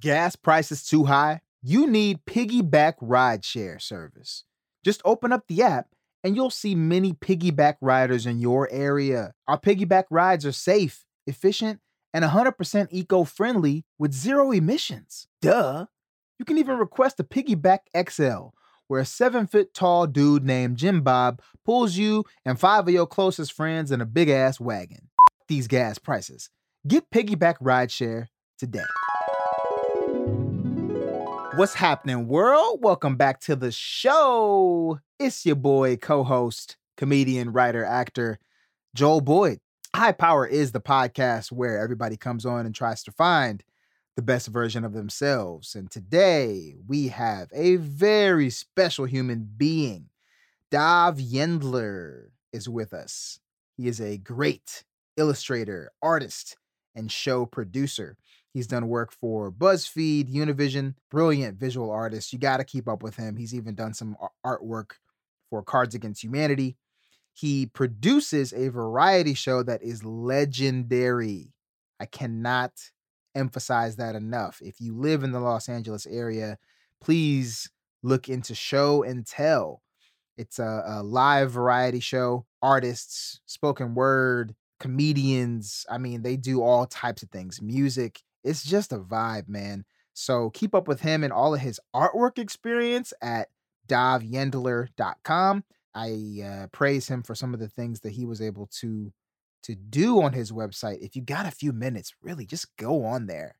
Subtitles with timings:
[0.00, 1.40] Gas prices too high?
[1.62, 4.44] You need Piggyback Rideshare service.
[4.84, 5.88] Just open up the app
[6.22, 9.32] and you'll see many piggyback riders in your area.
[9.46, 11.80] Our piggyback rides are safe, efficient,
[12.12, 15.26] and 100% eco friendly with zero emissions.
[15.40, 15.86] Duh.
[16.38, 18.48] You can even request a Piggyback XL,
[18.86, 23.06] where a seven foot tall dude named Jim Bob pulls you and five of your
[23.06, 25.08] closest friends in a big ass wagon.
[25.48, 26.50] These gas prices.
[26.86, 28.84] Get Piggyback Rideshare today.
[31.58, 32.84] What's happening, world?
[32.84, 35.00] Welcome back to the show.
[35.18, 38.38] It's your boy, co host, comedian, writer, actor,
[38.94, 39.58] Joel Boyd.
[39.92, 43.64] High Power is the podcast where everybody comes on and tries to find
[44.14, 45.74] the best version of themselves.
[45.74, 50.10] And today we have a very special human being.
[50.70, 53.40] Dav Yendler is with us.
[53.76, 54.84] He is a great
[55.16, 56.56] illustrator, artist,
[56.94, 58.16] and show producer.
[58.54, 62.32] He's done work for BuzzFeed, Univision, brilliant visual artist.
[62.32, 63.36] You got to keep up with him.
[63.36, 64.92] He's even done some artwork
[65.50, 66.76] for Cards Against Humanity.
[67.34, 71.52] He produces a variety show that is legendary.
[72.00, 72.72] I cannot
[73.34, 74.60] emphasize that enough.
[74.60, 76.58] If you live in the Los Angeles area,
[77.00, 77.70] please
[78.02, 79.82] look into Show and Tell.
[80.36, 85.84] It's a, a live variety show, artists, spoken word, comedians.
[85.90, 88.20] I mean, they do all types of things, music.
[88.48, 89.84] It's just a vibe, man.
[90.14, 93.48] So keep up with him and all of his artwork experience at
[93.88, 95.64] davyendler.com.
[95.94, 99.12] I uh, praise him for some of the things that he was able to
[99.64, 101.00] to do on his website.
[101.00, 103.56] If you got a few minutes, really just go on there.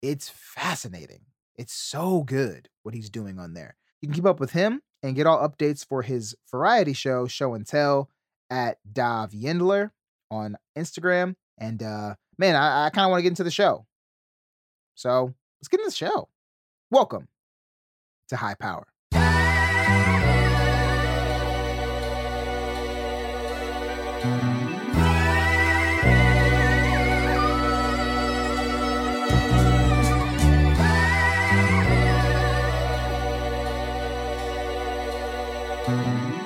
[0.00, 1.26] It's fascinating.
[1.56, 3.76] It's so good what he's doing on there.
[4.00, 7.54] You can keep up with him and get all updates for his variety show, Show
[7.54, 8.08] and Tell,
[8.48, 9.90] at Dav Yendler
[10.30, 11.34] on Instagram.
[11.58, 13.86] And uh man, I, I kind of want to get into the show.
[14.94, 16.28] So let's get into the show.
[16.90, 17.28] Welcome
[18.28, 18.86] to High Power.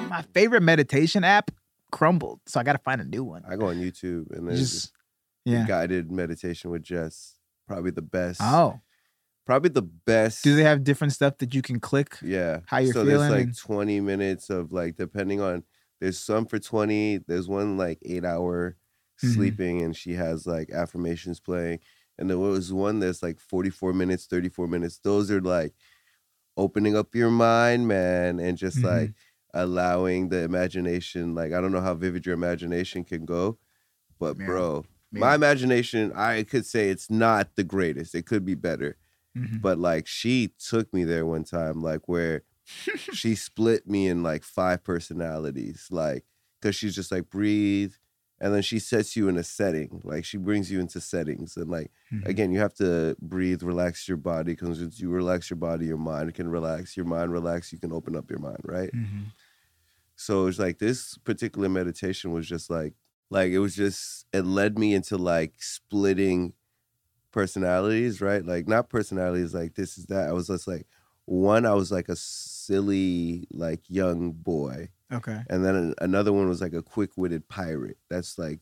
[0.08, 1.50] My favorite meditation app
[1.92, 3.44] crumbled, so I got to find a new one.
[3.48, 4.92] I go on YouTube and there's Just
[5.44, 5.66] yeah.
[5.66, 7.37] guided meditation with Jess.
[7.68, 8.40] Probably the best.
[8.42, 8.80] Oh,
[9.46, 10.44] Probably the best.
[10.44, 12.18] do they have different stuff that you can click?
[12.22, 12.60] Yeah.
[12.66, 15.64] how you're so feeling there's like 20 minutes of like depending on
[16.00, 18.76] there's some for 20, there's one like 8 hour
[19.22, 19.26] Mhm.
[19.34, 21.80] sleeping and she has like affirmations playing
[22.18, 24.98] and there was one that's like 44 minutes, 34 minutes.
[24.98, 25.74] Those are like
[26.56, 28.84] opening up your mind, man, and just Mhm.
[28.84, 29.14] like
[29.54, 33.58] allowing the imagination like I don't know how vivid your imagination can go,
[34.20, 34.44] but Yeah.
[34.44, 35.20] bro, Yeah.
[35.20, 38.14] my imagination, I could say it's not the greatest.
[38.14, 38.96] It could be better.
[39.36, 39.60] Mhm.
[39.62, 42.42] But like she took me there one time, like where
[43.12, 46.24] she split me in like five personalities, like
[46.60, 47.94] because she's just like breathe,
[48.40, 51.70] and then she sets you in a setting, like she brings you into settings, and
[51.70, 52.26] like Mhm.
[52.26, 55.96] again, you have to breathe, relax your body, because once you relax your body, your
[55.98, 56.96] mind can relax.
[56.96, 58.90] Your mind relax, you can open up your mind, right?
[58.92, 59.32] Mhm.
[60.16, 62.94] So it's like this particular meditation was just like
[63.30, 66.54] like it was just it led me into like splitting
[67.32, 68.44] personalities, right?
[68.44, 70.28] Like not personalities like this is that.
[70.28, 70.86] I was just like
[71.26, 75.44] one I was like a silly like young boy Okay.
[75.48, 77.98] and then another one was like a quick-witted pirate.
[78.10, 78.60] That's like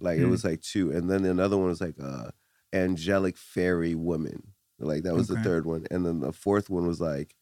[0.00, 0.26] like it Hmm.
[0.26, 2.32] was like two and then another one was like a
[2.72, 4.54] angelic fairy woman.
[4.78, 5.28] Like that was Okay.
[5.28, 7.34] the third one and then the fourth one was like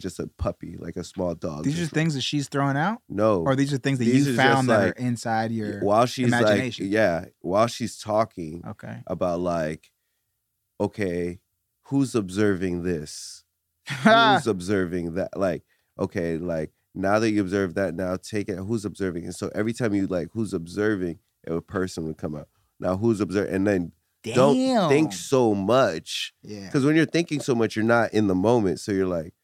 [0.00, 1.64] just a puppy, like a small dog.
[1.64, 4.36] These are things that she's throwing out, no, or these are things that These you
[4.36, 5.80] found that like- are inside your.
[5.80, 6.86] while she's imagination.
[6.86, 9.02] like yeah while she's talking Okay.
[9.06, 9.90] about like
[10.80, 11.38] okay
[11.84, 13.44] who's observing this
[14.02, 15.62] who's observing that like
[15.98, 19.72] okay like now that you observe that now take it who's observing and so every
[19.72, 22.48] time you like who's observing a person would come out
[22.80, 23.92] now who's observing and then
[24.34, 26.64] don't think so much Yeah.
[26.64, 29.34] because when you're thinking so much you're not in the moment so you're like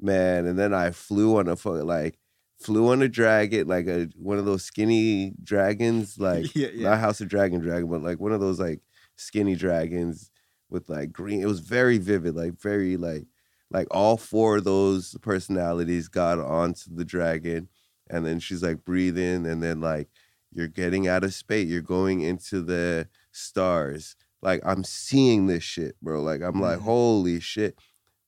[0.00, 1.54] man and then i flew on a
[1.84, 2.18] like
[2.58, 6.90] flew on a dragon like a one of those skinny dragons like yeah, yeah.
[6.90, 8.80] not house of dragon dragon but like one of those like
[9.16, 10.30] skinny dragons
[10.70, 13.26] with like green it was very vivid like very like
[13.70, 17.68] like all four of those personalities got onto the dragon
[18.08, 20.08] and then she's like breathing and then like
[20.52, 25.94] you're getting out of space you're going into the stars like i'm seeing this shit
[26.02, 26.82] bro like i'm like Mhm.
[26.82, 27.78] holy shit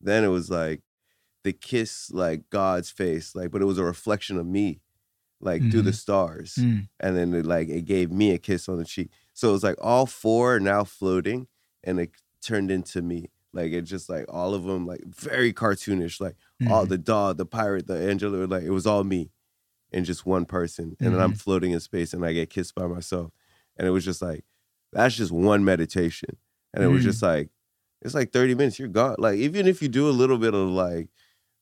[0.00, 0.82] then it was like
[1.48, 4.80] the kiss like god's face like but it was a reflection of me
[5.40, 6.88] like through the stars Mm.
[7.00, 9.62] and then it like it gave me a kiss on the cheek so it was
[9.68, 11.46] like all four are now floating
[11.84, 12.10] and it
[12.42, 13.20] turned into me
[13.52, 16.20] Like it's just like all of them like very cartoonish.
[16.20, 16.36] Like
[16.70, 16.88] all Mhm.
[16.94, 19.22] the dog, the pirate, the angel, like it was all me
[19.92, 20.96] and just one person.
[21.00, 21.36] And then I'm Mm-hmm.
[21.44, 23.32] floating in space and I get kissed by myself.
[23.76, 24.44] And it was just like,
[24.92, 26.36] that's just one meditation.
[26.74, 27.10] And it was Mm.
[27.10, 27.50] just like,
[28.02, 29.16] it's like 30 minutes, you're gone.
[29.18, 31.08] Like even if you do a little bit of like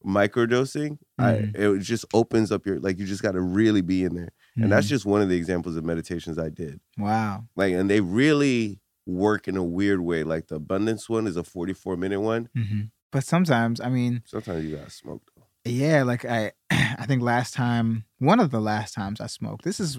[0.06, 1.56] microdosing, I, Mhm.
[1.56, 4.30] it just opens up your like you just gotta really be in there.
[4.56, 4.90] And that's Mhm.
[4.90, 6.80] just one of the examples of meditations I did.
[6.98, 7.44] wow.
[7.56, 10.24] Like, and they really work in a weird way.
[10.24, 12.48] Like the abundance one is a 44 minute one.
[12.54, 12.82] hmm
[13.12, 15.46] But sometimes, I mean, Sometimes you gotta smoke though.
[15.70, 19.64] Yeah, like I I think last time, one of the last times I smoked.
[19.64, 19.98] This is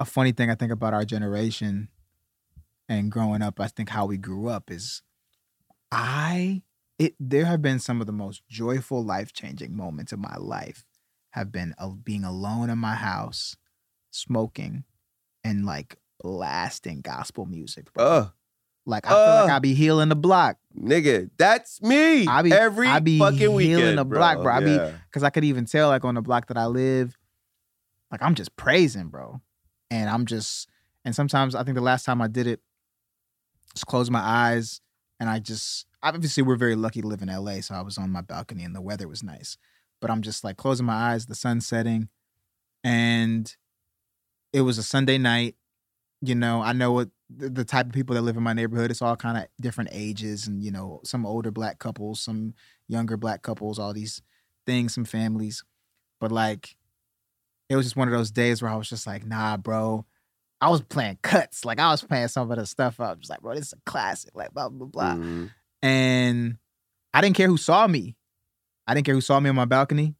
[0.00, 1.88] a funny thing I think about our generation
[2.88, 3.60] and growing up.
[3.60, 5.02] I think how we grew up is
[5.92, 6.62] I
[6.98, 10.84] it there have been some of the most joyful life-changing moments of my life
[11.30, 13.56] have been of being alone in my house,
[14.10, 14.84] smoking
[15.42, 17.92] and like blasting gospel music.
[17.92, 18.04] bro.
[18.04, 18.28] Uh,
[18.86, 19.56] like I feel like uh.
[19.56, 20.58] I be healing the block.
[20.78, 22.26] nigga, that's me.
[22.26, 24.52] I be- every I be fucking healing weekend, the block, bro.
[24.52, 27.16] I be- Cause I could even tell, like on the block that I live,
[28.12, 29.40] like I'm just praising, bro.
[29.90, 30.68] And I'm just,
[31.04, 32.60] and sometimes I think the last time I did it,
[33.74, 34.80] just close my eyes
[35.20, 38.10] and I just, obviously we're very lucky to live in LA, so I was on
[38.10, 39.56] my balcony and the weather was nice.
[40.00, 42.08] But I'm just like closing my eyes, the sun setting,
[42.82, 43.54] and
[44.52, 45.56] it was a Sunday night.
[46.20, 48.90] You know, I know what the, the type of people that live in my neighborhood.
[48.90, 52.54] It's all kind of different ages, and you know, some older black couples, some
[52.88, 54.20] younger black couples, all these
[54.66, 55.64] things, some families.
[56.20, 56.76] But like,
[57.68, 60.04] it was just one of those days where I was just like, nah, bro.
[60.60, 61.64] I was playing cuts.
[61.64, 62.98] Like I was playing some of the stuff.
[63.00, 64.30] I was just like, bro, this is a classic.
[64.34, 65.14] Like blah blah blah.
[65.14, 65.50] Mhm.
[65.82, 66.56] And
[67.12, 68.16] I didn't care who saw me.
[68.86, 70.14] I didn't care who saw me on my balcony.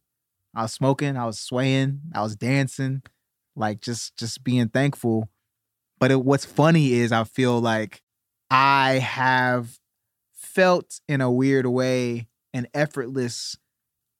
[0.55, 1.17] I was smoking.
[1.17, 2.01] I was swaying.
[2.13, 3.01] I was dancing.
[3.55, 5.29] Like just just being thankful.
[5.99, 8.01] But it, what's funny is I feel like
[8.51, 9.79] I have
[10.33, 13.57] felt in a weird way an effortless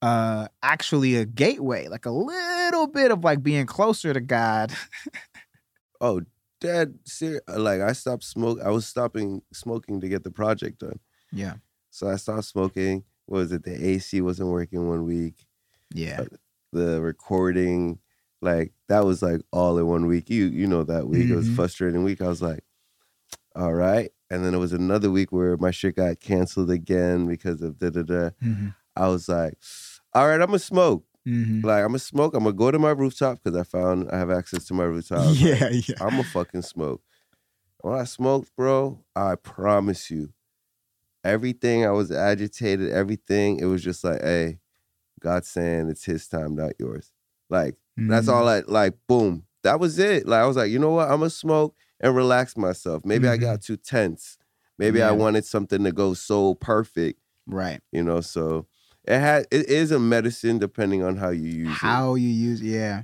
[0.01, 4.73] uh actually a gateway like a little bit of like being closer to god
[6.01, 6.21] Oh,
[6.59, 8.59] dad, ser- like I stopped smoke.
[8.63, 10.99] I was stopping smoking to get the project done.
[11.31, 11.55] yeah
[11.91, 13.03] So I stopped smoking.
[13.25, 13.63] What was it?
[13.63, 15.45] The AC wasn't working one week.
[15.93, 16.25] yeah
[16.71, 17.99] The recording,
[18.41, 20.29] like that was like all in one week.
[20.29, 21.29] You you know that week.
[21.29, 21.55] It was Mhm.
[21.55, 22.21] frustrating week.
[22.21, 22.63] I was like,
[23.55, 24.11] all right.
[24.29, 27.89] And then it was another week where my shit got canceled again because of da
[27.89, 28.29] da da.
[28.41, 29.57] hmm I was like,
[30.13, 31.05] all right, I'm gonna smoke.
[31.25, 32.35] Hmm Like I'm gonna smoke.
[32.35, 35.25] I'm gonna go to my rooftop because I found I have access to my rooftop.
[35.25, 37.01] I was like, yeah yeah I'm a fucking smoke.
[37.81, 40.33] When I smoked, bro, I promise you,
[41.23, 44.59] everything I was agitated, everything, it was just like, hey,
[45.19, 47.11] God's saying it's his time, not yours.
[47.49, 47.75] Like,
[48.07, 48.29] that's Mm-hmm.
[48.29, 49.45] all I like, boom.
[49.63, 50.27] That was it.
[50.27, 51.09] Like I was like, you know what?
[51.11, 53.03] I'm gonna smoke and relax myself.
[53.05, 53.39] Maybe I Mhm.
[53.39, 54.37] got too tense.
[54.77, 58.21] Maybe I wanted something to go so perfect, right you know.
[58.21, 58.67] So
[59.07, 61.73] it had it is a medicine depending on how you use it.
[61.73, 63.03] how you use yeah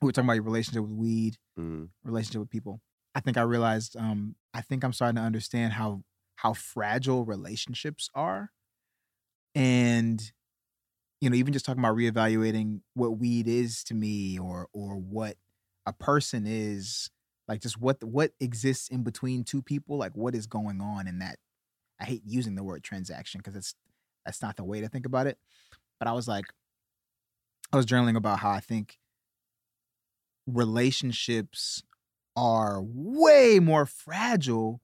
[0.00, 1.36] we were talking about your relationship with weed.
[1.58, 1.88] Mm.
[2.04, 2.80] relationship with people
[3.14, 6.02] i think i realized um i think i'm starting to understand how
[6.36, 8.50] how fragile relationships are
[9.54, 10.32] and
[11.20, 15.36] you know even just talking about reevaluating what weed is to me or or what
[15.86, 17.10] a person is
[17.48, 21.18] like just what what exists in between two people like what is going on in
[21.18, 21.36] that
[22.00, 23.74] i hate using the word transaction because it's
[24.28, 25.38] that's not the way to think about it
[25.98, 26.44] but i was like
[27.72, 28.98] i was journaling about how i think
[30.46, 31.82] relationships
[32.36, 34.80] are way more fragile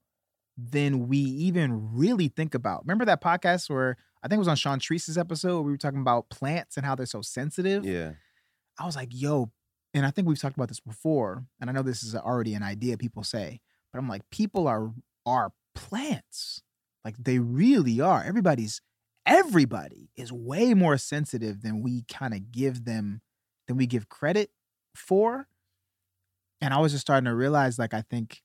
[0.57, 2.83] than we even really think about.
[2.85, 5.77] Remember that podcast where I think it was on Sean Treese's episode where we were
[5.77, 7.85] talking about plants and how they're so sensitive?
[7.85, 8.13] Yeah.
[8.79, 9.51] I was like, yo,
[9.93, 12.63] and I think we've talked about this before, and I know this is already an
[12.63, 13.61] idea people say,
[13.91, 14.91] but I'm like, people are
[15.25, 16.61] are plants.
[17.03, 18.23] Like they really are.
[18.23, 18.81] Everybody's
[19.25, 23.21] everybody is way more sensitive than we kind of give them
[23.67, 24.51] than we give credit
[24.95, 25.47] for.
[26.61, 28.41] And I was just starting to realize, like, I think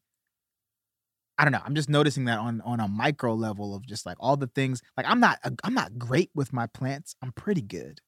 [1.38, 1.62] I don't know.
[1.64, 4.82] I'm just noticing that on on a micro level of just like all the things.
[4.96, 7.14] Like I'm not I'm not great with my plants.
[7.22, 8.00] I'm pretty good.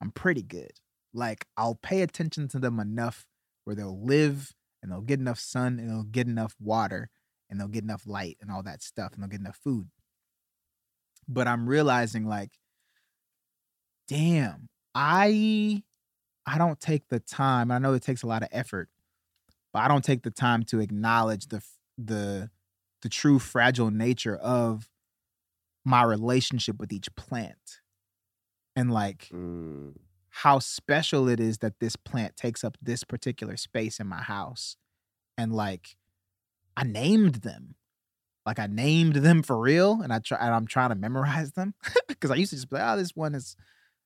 [0.00, 0.72] I'm pretty good.
[1.14, 3.26] Like I'll pay attention to them enough
[3.64, 4.52] where they'll live
[4.82, 7.10] and they'll get enough sun and they'll get enough water
[7.50, 9.88] and they'll get enough light and all that stuff and they'll get enough food.
[11.28, 12.58] But I'm realizing like
[14.08, 15.82] damn, I
[16.46, 17.70] I don't take the time.
[17.70, 18.90] I know it takes a lot of effort,
[19.72, 21.62] but I don't take the time to acknowledge the
[21.98, 22.50] the
[23.02, 24.90] the true fragile nature of
[25.84, 27.80] my relationship with each plant.
[28.76, 29.92] And like Mm.
[30.30, 34.76] how special it is that this plant takes up this particular space in my house.
[35.38, 35.96] And like
[36.76, 37.76] I named them.
[38.48, 41.74] Like I named them for real, and I try and I'm trying to memorize them
[42.08, 43.56] because I used to just be like, oh, this one is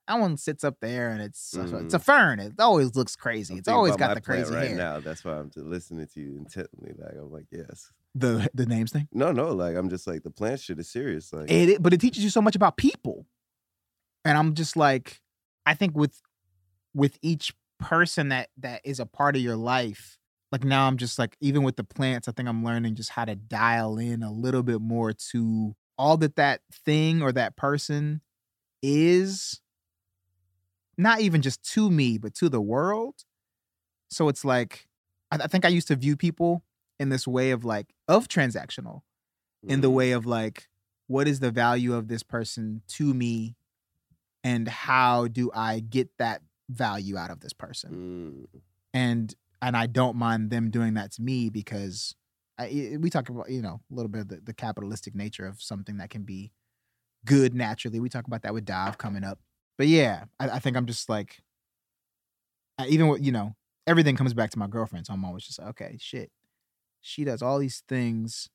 [0.08, 1.84] that one sits up there and it's mm.
[1.84, 2.40] it's a fern.
[2.40, 3.54] It always looks crazy.
[3.54, 4.76] I'm it's always got the crazy right hair.
[4.76, 4.98] now.
[4.98, 6.92] That's why I'm listening to you intently.
[6.98, 7.92] Like I'm like, yes.
[8.16, 9.06] The the names thing?
[9.12, 9.52] No, no.
[9.52, 11.32] Like I'm just like the plant shit is serious.
[11.32, 13.26] Like it, it but it teaches you so much about people,
[14.24, 15.20] and I'm just like,
[15.64, 16.20] I think with
[16.94, 20.18] with each person that that is a part of your life
[20.52, 23.24] like now i'm just like even with the plants i think i'm learning just how
[23.24, 28.20] to dial in a little bit more to all that that thing or that person
[28.82, 29.60] is
[30.96, 33.24] not even just to me but to the world
[34.10, 34.86] so it's like
[35.30, 36.62] i, I think i used to view people
[37.00, 39.02] in this way of like of transactional
[39.66, 39.96] in the mm-hmm.
[39.96, 40.68] way of like
[41.06, 43.56] what is the value of this person to me
[44.44, 46.42] and how do i get that
[46.72, 48.48] value out of this person.
[48.54, 48.60] Mm.
[48.94, 52.14] And and I don't mind them doing that to me because
[52.58, 55.62] I, we talk about you know a little bit of the, the, capitalistic nature of
[55.62, 56.52] something that can be
[57.24, 58.00] good naturally.
[58.00, 59.38] We talk about that with Dav coming up,
[59.78, 61.40] but yeah, I, I think I'm just like
[62.78, 63.54] I, even with you know
[63.86, 66.30] everything comes back to my girlfriend, so I'm always just like, okay, shit,
[67.00, 68.50] she does all these things.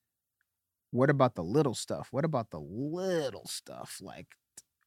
[0.91, 2.09] What about the little stuff?
[2.11, 4.27] What about the little stuff like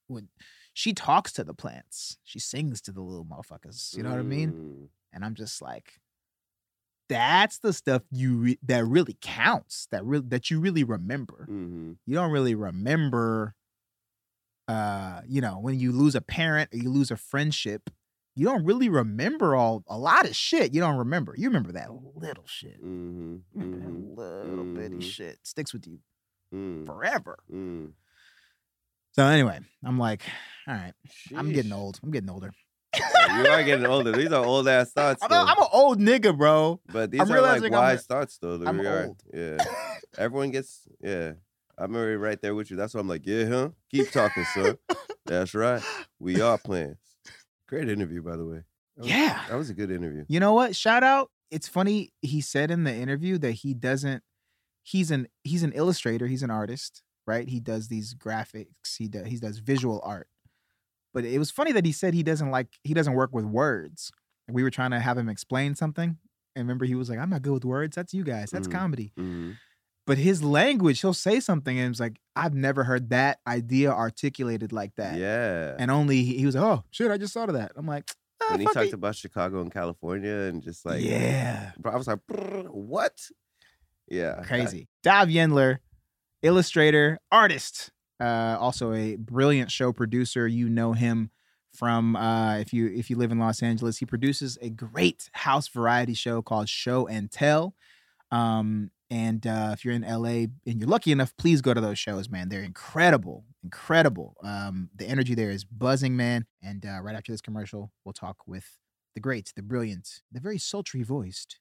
[0.06, 0.28] when
[0.72, 2.18] she talks to the plants.
[2.24, 3.96] She sings to the little motherfuckers.
[3.96, 4.14] You know mm.
[4.14, 4.52] what I mean?
[4.52, 4.88] Mm.
[5.12, 5.99] And I'm just like,
[7.10, 9.88] that's the stuff you re- that really counts.
[9.90, 11.46] That really that you really remember.
[11.50, 11.92] Mm-hmm.
[12.06, 13.54] You don't really remember.
[14.68, 17.90] Uh, you know, when you lose a parent or you lose a friendship,
[18.36, 20.72] you don't really remember all a lot of shit.
[20.72, 21.34] You don't remember.
[21.36, 22.80] You remember that little shit.
[22.80, 23.36] Mm-hmm.
[23.58, 24.14] Mm-hmm.
[24.14, 25.00] That little bitty mm-hmm.
[25.00, 25.98] shit sticks with you
[26.54, 26.86] mm.
[26.86, 27.40] forever.
[27.52, 27.92] Mm.
[29.12, 30.22] So anyway, I'm like,
[30.68, 31.36] all right, Sheesh.
[31.36, 31.98] I'm getting old.
[32.04, 32.52] I'm getting older.
[33.36, 34.12] You are getting older.
[34.12, 35.22] These are old ass thoughts.
[35.22, 36.80] I'm, a, I'm, an old nigga, bro.
[36.92, 38.62] But these I'm are like wise thoughts, though.
[38.64, 39.22] I'm are, old.
[39.32, 39.58] Yeah.
[40.18, 41.32] Everyone gets, yeah.
[41.78, 42.76] I'm already right there with you.
[42.76, 43.68] That's why I'm like, yeah, huh?
[43.90, 44.76] Keep talking, sir.
[45.26, 45.82] That's right.
[46.18, 46.98] We are plans.
[47.66, 48.62] Great interview, by the way.
[48.96, 49.44] That was, yeah.
[49.48, 50.24] That was a good interview.
[50.28, 50.76] You know what?
[50.76, 51.30] Shout out.
[51.50, 52.12] It's funny.
[52.22, 54.22] He said in the interview that he doesn't,
[54.82, 56.26] he's an, he's an illustrator.
[56.26, 57.48] He's an artist right?
[57.48, 58.96] He does these graphics.
[58.98, 60.28] He does he does visual art.
[61.12, 64.10] But it was funny that he said he doesn't like he doesn't work with words.
[64.48, 66.18] We were trying to have him explain something,
[66.56, 67.96] and remember he was like, "I'm not good with words.
[67.96, 68.50] That's you guys.
[68.50, 68.78] That's mm-hmm.
[68.78, 69.52] comedy." Mm-hmm.
[70.06, 74.72] But his language, he'll say something, and it's like, "I've never heard that idea articulated
[74.72, 75.76] like that." Yeah.
[75.78, 78.10] And only he, he was like, "Oh shit, I just thought of that." I'm like,
[78.40, 78.94] oh, when he talked it.
[78.94, 83.20] about Chicago and California, and just like, yeah, I was like, what?
[84.08, 84.88] Yeah, crazy.
[85.02, 85.78] Dav Yendler
[86.42, 87.90] illustrator, artist,
[88.20, 90.46] uh, also a brilliant show producer.
[90.46, 91.30] You know him
[91.72, 93.98] from uh, if you if you live in Los Angeles.
[93.98, 97.74] He produces a great house variety show called Show and Tell.
[98.30, 101.98] Um, and uh, if you're in LA and you're lucky enough, please go to those
[101.98, 102.48] shows, man.
[102.48, 104.36] They're incredible, incredible.
[104.42, 106.46] Um, the energy there is buzzing, man.
[106.62, 108.78] And uh, right after this commercial, we'll talk with
[109.14, 111.58] the great, the brilliant, the very sultry voiced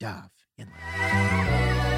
[0.00, 1.97] Dav Yendler.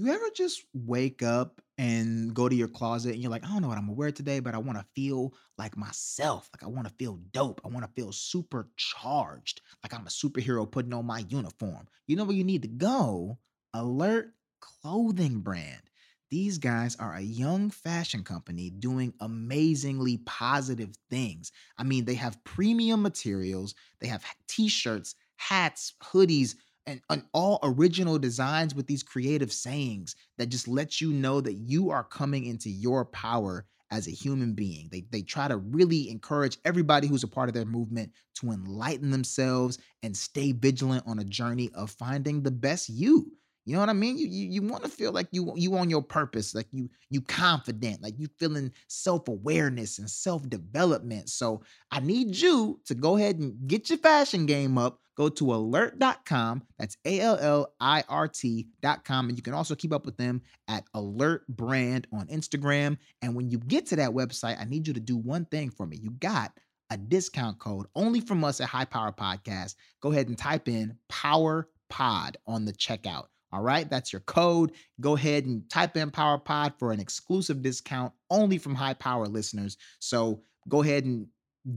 [0.00, 3.62] You ever just wake up and go to your closet and you're like, I don't
[3.62, 6.48] know what I'm gonna wear today, but I wanna feel like myself.
[6.54, 7.60] Like I wanna feel dope.
[7.64, 9.60] I wanna feel supercharged.
[9.82, 11.88] Like I'm a superhero putting on my uniform.
[12.06, 13.38] You know where you need to go?
[13.74, 15.82] Allirt Clothing Brand.
[16.30, 21.50] These guys are a young fashion company doing amazingly positive things.
[21.76, 26.54] I mean, they have premium materials, they have t shirts, hats, hoodies
[26.88, 31.54] and, and all original designs with these creative sayings that just let you know that
[31.54, 34.88] you are coming into your power as a human being.
[34.90, 39.10] They they try to really encourage everybody who's a part of their movement to enlighten
[39.10, 43.30] themselves and stay vigilant on a journey of finding the best you.
[43.64, 44.16] You know what I mean?
[44.16, 47.20] You you, you want to feel like you you on your purpose, like you you
[47.20, 51.28] confident, like you feeling self-awareness and self-development.
[51.28, 55.44] So I need you to go ahead and get your fashion game up go to
[55.44, 56.62] allirt.com.
[56.78, 59.28] That's A L L I R T.com.
[59.28, 62.96] And you can also keep up with them at Allirt Brand on Instagram.
[63.20, 65.86] And when you get to that website, I need you to do one thing for
[65.86, 65.98] me.
[66.00, 66.52] You got
[66.90, 69.74] a discount code only from us at High Power Podcast.
[70.00, 73.24] Go ahead and type in Power Pod on the checkout.
[73.50, 74.72] All right, that's your code.
[75.00, 79.26] Go ahead and type in Power Pod for an exclusive discount only from high power
[79.26, 79.78] listeners.
[79.98, 81.26] So go ahead and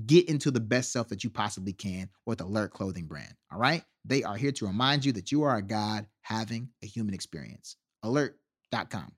[0.05, 3.33] get into the best self that you possibly can with Allirt Clothing Brand.
[3.51, 3.83] All right.
[4.05, 7.75] They are here to remind you that you are a God having a human experience.
[8.03, 9.11] Allirt.com.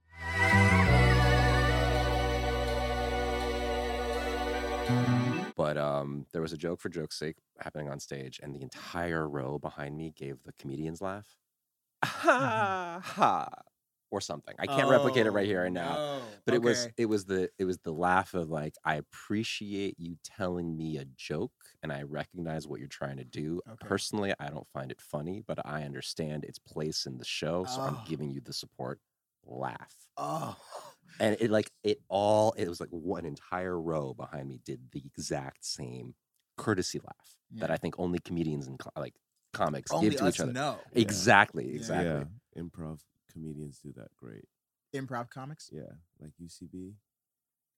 [5.55, 9.27] But um, there was a joke for joke's sake happening on stage, and the entire
[9.29, 11.27] row behind me gave the comedian's laugh.
[12.03, 13.47] Ha ha,
[14.13, 14.53] or something.
[14.59, 15.97] I can't replicate it right here and now.
[15.99, 19.95] Oh, But it was it was the it was the laugh of like I appreciate
[19.99, 21.51] you telling me a joke
[21.81, 23.59] and I recognize what you're trying to do.
[23.67, 23.87] Okay.
[23.87, 27.81] Personally, I don't find it funny, but I understand its place in the show, so
[27.81, 28.03] I'm Oh.
[28.05, 28.99] giving you the support.
[29.45, 29.95] Laugh.
[30.15, 30.55] Oh.
[31.19, 35.01] And it like it all it was like one entire row behind me did the
[35.05, 36.13] exact same
[36.57, 39.15] courtesy laugh that I think only comedians and like
[39.53, 40.53] comics Only give to each other.
[40.53, 40.79] know.
[40.93, 41.01] Yeah.
[41.01, 41.75] Exactly, Yeah.
[41.75, 42.25] exactly.
[42.55, 42.99] Yeah, improv
[43.33, 44.45] comedians do that great.
[44.95, 45.69] Improv comics.
[45.73, 46.93] Yeah, like UCB.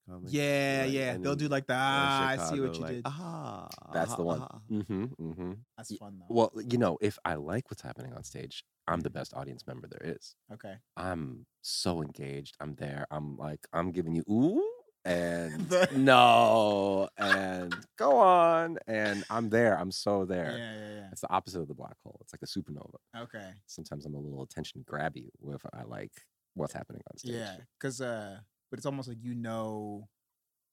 [0.08, 1.12] Comics, Yeah, like, yeah.
[1.12, 3.02] and They'll do like the or ah, I see what you like, did.
[3.06, 4.42] Ah, That's the ah, one.
[4.42, 4.58] ah.
[4.70, 5.04] Mm-hmm.
[5.18, 5.52] Mm-hmm.
[5.76, 6.26] That's fun though.
[6.34, 9.14] Well, you know, if I like what's happening on stage, I'm the Mhm.
[9.14, 10.36] best audience member there is.
[10.52, 10.76] okay.
[10.96, 12.56] I'm so engaged.
[12.60, 13.06] I'm there.
[13.10, 14.62] I'm like, I'm giving you ooh
[15.06, 18.78] and The- no and go on.
[18.86, 19.78] And I'm there.
[19.78, 20.96] I'm so there Yeah, there.
[20.98, 22.18] yeah, It's the opposite of the black hole.
[22.22, 22.96] It's like a supernova.
[23.24, 23.50] Okay.
[23.66, 26.12] Sometimes I'm a little attention grabby if I like
[26.54, 27.32] what's happening on stage.
[27.34, 28.38] Yeah, because uh,
[28.70, 30.08] but it's almost like you know,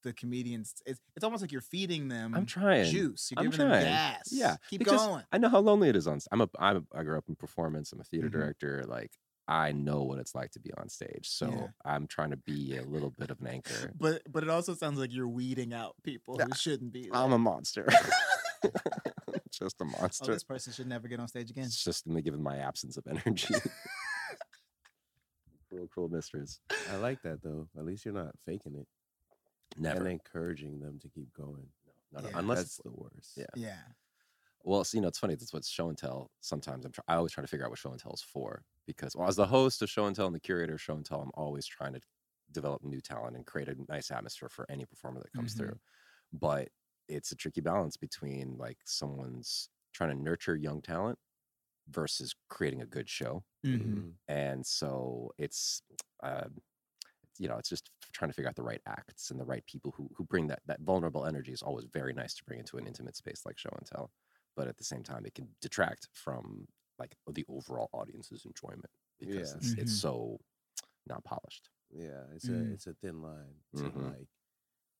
[0.03, 0.73] the comedians.
[0.85, 2.33] It's it's almost like you're feeding them.
[2.35, 2.91] I'm trying.
[2.91, 3.29] juice.
[3.31, 3.83] You're I'm giving them trying.
[3.85, 4.29] gas.
[4.31, 5.23] Yeah, keep because going.
[5.31, 6.19] I know how lonely it is on.
[6.31, 6.49] I'm a.
[6.59, 7.91] I'm a I grew up in performance.
[7.93, 8.31] I'm a theater Mhm.
[8.33, 8.83] director.
[8.87, 9.11] Like
[9.47, 11.27] I know what it's like to be on stage.
[11.29, 11.67] So Yeah.
[11.83, 13.91] I'm trying to be a little bit of an anchor.
[13.97, 17.09] But but it also sounds like you're weeding out people who shouldn't be.
[17.11, 17.87] I'm a monster.
[19.51, 20.31] just a oh, monster.
[20.31, 21.65] this person should never get on stage again.
[21.65, 23.53] It's just me given my absence of energy.
[25.69, 26.59] cruel, cruel mistress.
[26.91, 27.67] I like that though.
[27.77, 28.87] At least you're not faking it
[29.77, 29.99] Never.
[29.99, 31.67] and encouraging them to keep going.
[32.11, 32.39] no, no, Yeah.
[32.39, 33.31] Unless That's it's the worst.
[33.35, 33.45] yeah.
[33.55, 33.77] Yeah.
[34.63, 35.35] Well, see, you know, it's funny.
[35.35, 36.31] That's what show and tell.
[36.39, 36.91] Sometimes I'm.
[36.91, 39.27] Try- I always try to figure out what show and tell is for because, well,
[39.27, 41.31] as the host of show and tell and the curator of show and tell, I'm
[41.33, 42.01] always trying to
[42.51, 45.55] develop new talent and create a nice atmosphere for any performer that comes Mhm.
[45.55, 45.79] through.
[46.33, 46.69] But
[47.09, 51.19] it's a tricky balance between like someone's trying to nurture young talent
[51.89, 53.93] versus creating a good show, Mm-hmm.
[53.97, 54.17] Mhm.
[54.27, 55.83] and so it's.
[56.23, 56.49] Uh,
[57.39, 59.91] you know, it's just trying to figure out the right acts and the right people
[59.91, 62.87] who who bring that that vulnerable energy is always very nice to bring into an
[62.87, 64.11] intimate space like show and tell
[64.55, 66.67] but at the same time it can detract from
[66.99, 68.89] like the overall audience's enjoyment
[69.19, 69.57] because Yeah.
[69.57, 70.01] it's, it's Mhm.
[70.01, 70.39] so
[71.07, 72.69] not polished Yeah, it's Mm.
[72.69, 74.11] a it's a thin line to Mhm.
[74.11, 74.29] like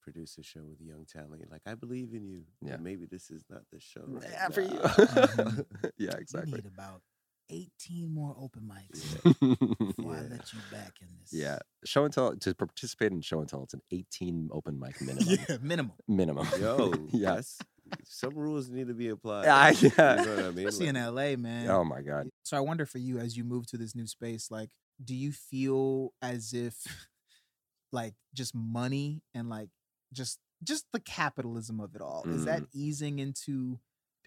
[0.02, 1.40] produce a show with young talent.
[1.42, 2.46] You're like, I believe in you.
[2.62, 2.76] Yeah.
[2.78, 4.04] maybe this is not the show.
[4.06, 5.66] right yeah for you now." Mhm.
[5.98, 7.02] yeah We exactly need about
[7.50, 9.02] 18 more open mics
[9.96, 10.28] before I Yeah.
[10.30, 11.32] let you back in this.
[11.34, 15.00] yeah show and tell to participate in show and tell it's an 18 open mic
[15.02, 15.94] minimum yeah, minimum.
[16.08, 17.60] minimum Yo, yeah that's
[18.06, 19.46] some rules need to be applied.
[19.46, 20.16] yeah, You yeah.
[20.16, 20.68] know what I mean?
[20.68, 21.70] Especially in LA, man.
[21.70, 24.50] oh my god So I wonder for you as you move to this new space,
[24.52, 24.70] like,
[25.04, 26.76] do you feel as if
[27.92, 29.70] like just money and like
[30.12, 32.80] just just the capitalism of it all is that mm-hmm.
[32.80, 33.78] easing into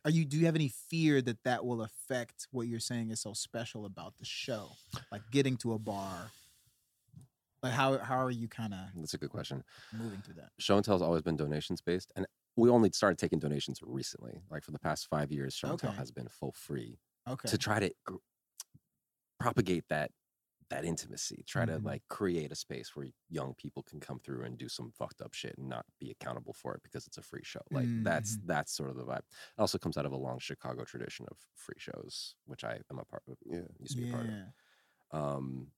[0.04, 3.20] are you do you have any fear that that will affect what you're saying is
[3.20, 4.68] so special about the show
[5.10, 6.30] like getting to a bar
[7.62, 9.64] like how how are you kind of that's a good question
[9.96, 12.26] moving through that show and tell has always been donations based and
[12.56, 15.90] we only started taking donations recently like for the past five years show and tell
[15.90, 15.98] Okay.
[15.98, 18.16] has been full free okay to try to gr-
[19.38, 20.10] propagate that
[20.68, 21.68] that intimacy try Mhm.
[21.68, 25.20] to like create a space where young people can come through and do some fucked
[25.20, 28.36] up shit and not be accountable for it because it's a free show like that's
[28.38, 28.46] Mhm.
[28.46, 31.38] that's sort of the vibe it also comes out of a long chicago tradition of
[31.54, 33.62] free shows which i am a part of Yeah.
[33.78, 34.34] used to be a part of
[35.12, 35.72] um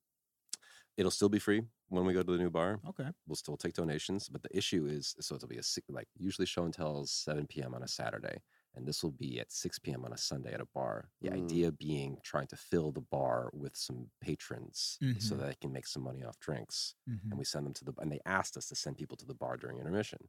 [0.98, 3.74] it'll still be free when we go to the new bar okay we'll still take
[3.74, 7.46] donations but the issue is so it'll be a like usually show and tells 7
[7.48, 8.42] p.m on a saturday
[8.74, 11.58] and this will be at 6 p.m on a sunday at a bar the Mm.
[11.58, 15.38] idea being trying to fill the bar with some patrons so Mhm.
[15.38, 17.32] that they can make some money off drinks Mhm.
[17.32, 19.34] and we send them to the and they asked us to send people to the
[19.34, 20.28] bar during intermission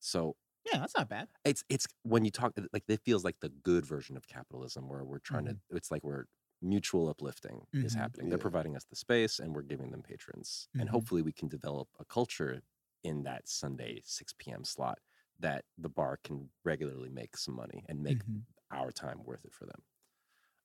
[0.00, 3.48] so yeah that's not bad it's it's when you talk like it feels like the
[3.48, 5.56] good version of capitalism where we're trying Mm-hmm.
[5.56, 6.26] to it's like we're
[6.60, 7.94] mutual uplifting is Mhm.
[7.94, 10.88] happening they're providing us the space and we're giving them patrons and Mhm.
[10.88, 12.60] hopefully we can develop a culture
[13.04, 14.98] in that sunday 6 p.m slot
[15.38, 18.46] that the bar can regularly make some money and make Mhm.
[18.72, 19.82] our time worth it for them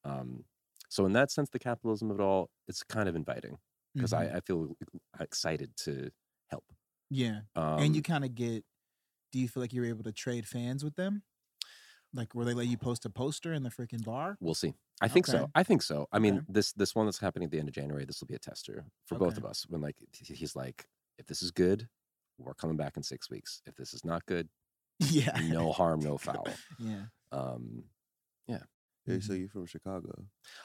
[0.03, 0.45] um
[0.89, 3.57] so in that sense the capitalism of it all it's kind of inviting
[3.95, 4.13] because.
[4.13, 4.75] I, I feel
[5.19, 6.11] excited to
[6.49, 6.65] help
[7.09, 8.63] yeah um, and you kind of get
[9.31, 11.23] do you feel like you're able to trade fans with them
[12.13, 14.73] like where they let you post a poster in the freaking bar We'll see.
[15.03, 15.37] I think Okay.
[15.39, 15.51] so.
[15.53, 16.07] I think so.
[16.11, 16.45] I mean, Okay.
[16.49, 18.85] this this one that's happening at the end of January, this will be a tester
[19.05, 19.65] for both of us.
[19.67, 20.87] When like he's like,
[21.17, 21.87] if this is good,
[22.37, 23.61] we're coming back in six weeks.
[23.65, 24.49] If this is not good,
[24.99, 26.47] yeah no harm, no foul.
[26.79, 27.83] yeah Um,
[29.05, 29.39] Hey, so Mhm.
[29.39, 30.11] you're from Chicago?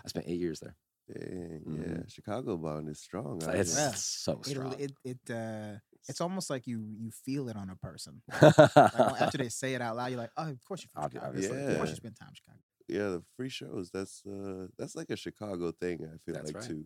[0.05, 0.77] I spent eight years there.
[1.09, 2.09] Dang, yeah, Mhm.
[2.09, 3.42] Chicago bound is strong.
[3.42, 3.74] out It's.
[3.77, 3.90] Yeah.
[3.96, 4.79] so strong.
[4.79, 8.22] it it uh it's almost like you you feel it on a person.
[8.33, 11.27] Like, after they say it out loud, you're like, oh, of course you're from Chicago.
[11.27, 12.61] obviously, Of course you spend time in Chicago.
[12.88, 13.90] Yeah, the free shows.
[13.92, 16.01] That's uh, that's like a Chicago thing.
[16.05, 16.68] I feel That's like right.
[16.68, 16.85] too.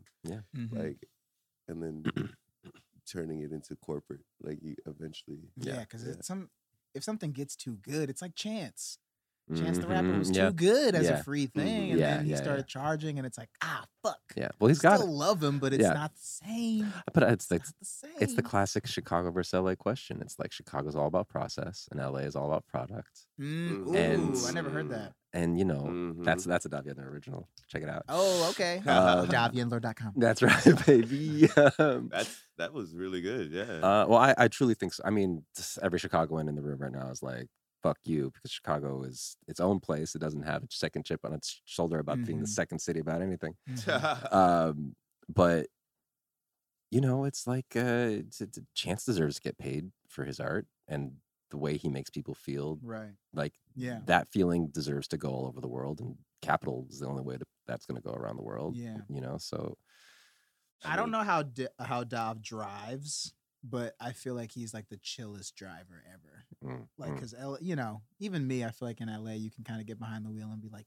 [0.57, 0.77] Mhm.
[0.79, 1.09] Like,
[1.69, 2.05] and then
[3.11, 4.21] turning it into corporate.
[4.43, 5.39] Like you eventually.
[5.57, 6.15] yeah, yeah, because yeah.
[6.23, 6.51] some
[6.95, 8.99] if something gets too good, it's like Chance.
[9.57, 10.49] Chance the rapper Mhm, was yeah.
[10.49, 11.19] too good as Yeah.
[11.19, 11.91] a free thing, Mhm.
[11.91, 12.43] and Yeah, then he yeah, yeah.
[12.43, 14.21] started charging, and it's like, ah, fuck.
[14.37, 14.49] Yeah.
[14.61, 15.15] Well, he's got Still it.
[15.17, 15.95] love him, but it's Yeah.
[15.95, 16.93] not the same.
[17.13, 18.13] But it's It's like the same.
[18.21, 20.23] it's the classic Chicago versus LA question.
[20.23, 23.27] It's like Chicago's all about process and LA is all about product.
[23.39, 25.13] Mm, ooh, And- I never heard that.
[25.35, 26.25] And you know, Mhm.
[26.25, 27.49] that's that's a Dav Yendler original.
[27.69, 28.05] Check it out.
[28.09, 28.83] Oh, okay.
[28.87, 30.13] Um, davyendler.com.
[30.17, 31.49] That's right, baby.
[31.79, 33.51] Um, that's that was really good.
[33.51, 33.63] Yeah.
[33.63, 35.03] Uh, well, I, I truly think so.
[35.07, 35.45] I mean,
[35.83, 37.47] every Chicagoan in the room right now is like,
[37.83, 40.15] fuck you, because Chicago is its own place.
[40.15, 42.51] It doesn't have a second chip on its shoulder about being the Mhm.
[42.51, 43.55] second city about anything.
[43.71, 44.33] Mhm.
[44.33, 44.97] Um,
[45.29, 45.67] but,
[46.91, 50.67] you know, it's like uh, it's, it's, Chance deserves to get paid for his art
[50.87, 51.13] and
[51.51, 52.79] the way he makes people feel.
[52.83, 53.13] right.
[53.35, 54.01] Like, Yeah.
[54.07, 56.01] that feeling deserves to go all over the world.
[56.01, 58.77] And capital is the only way to, that's going to go around the world.
[58.77, 58.99] Yeah.
[59.09, 59.77] You know, so.
[60.85, 63.33] I don't know how D- how Dav drives,
[63.63, 66.45] but I feel like he's like the chillest driver ever.
[66.75, 67.21] mm, Like, mm.
[67.21, 69.87] cause L- you know, even me, I feel like in LA, you can kind of
[69.87, 70.87] get behind the wheel and be like,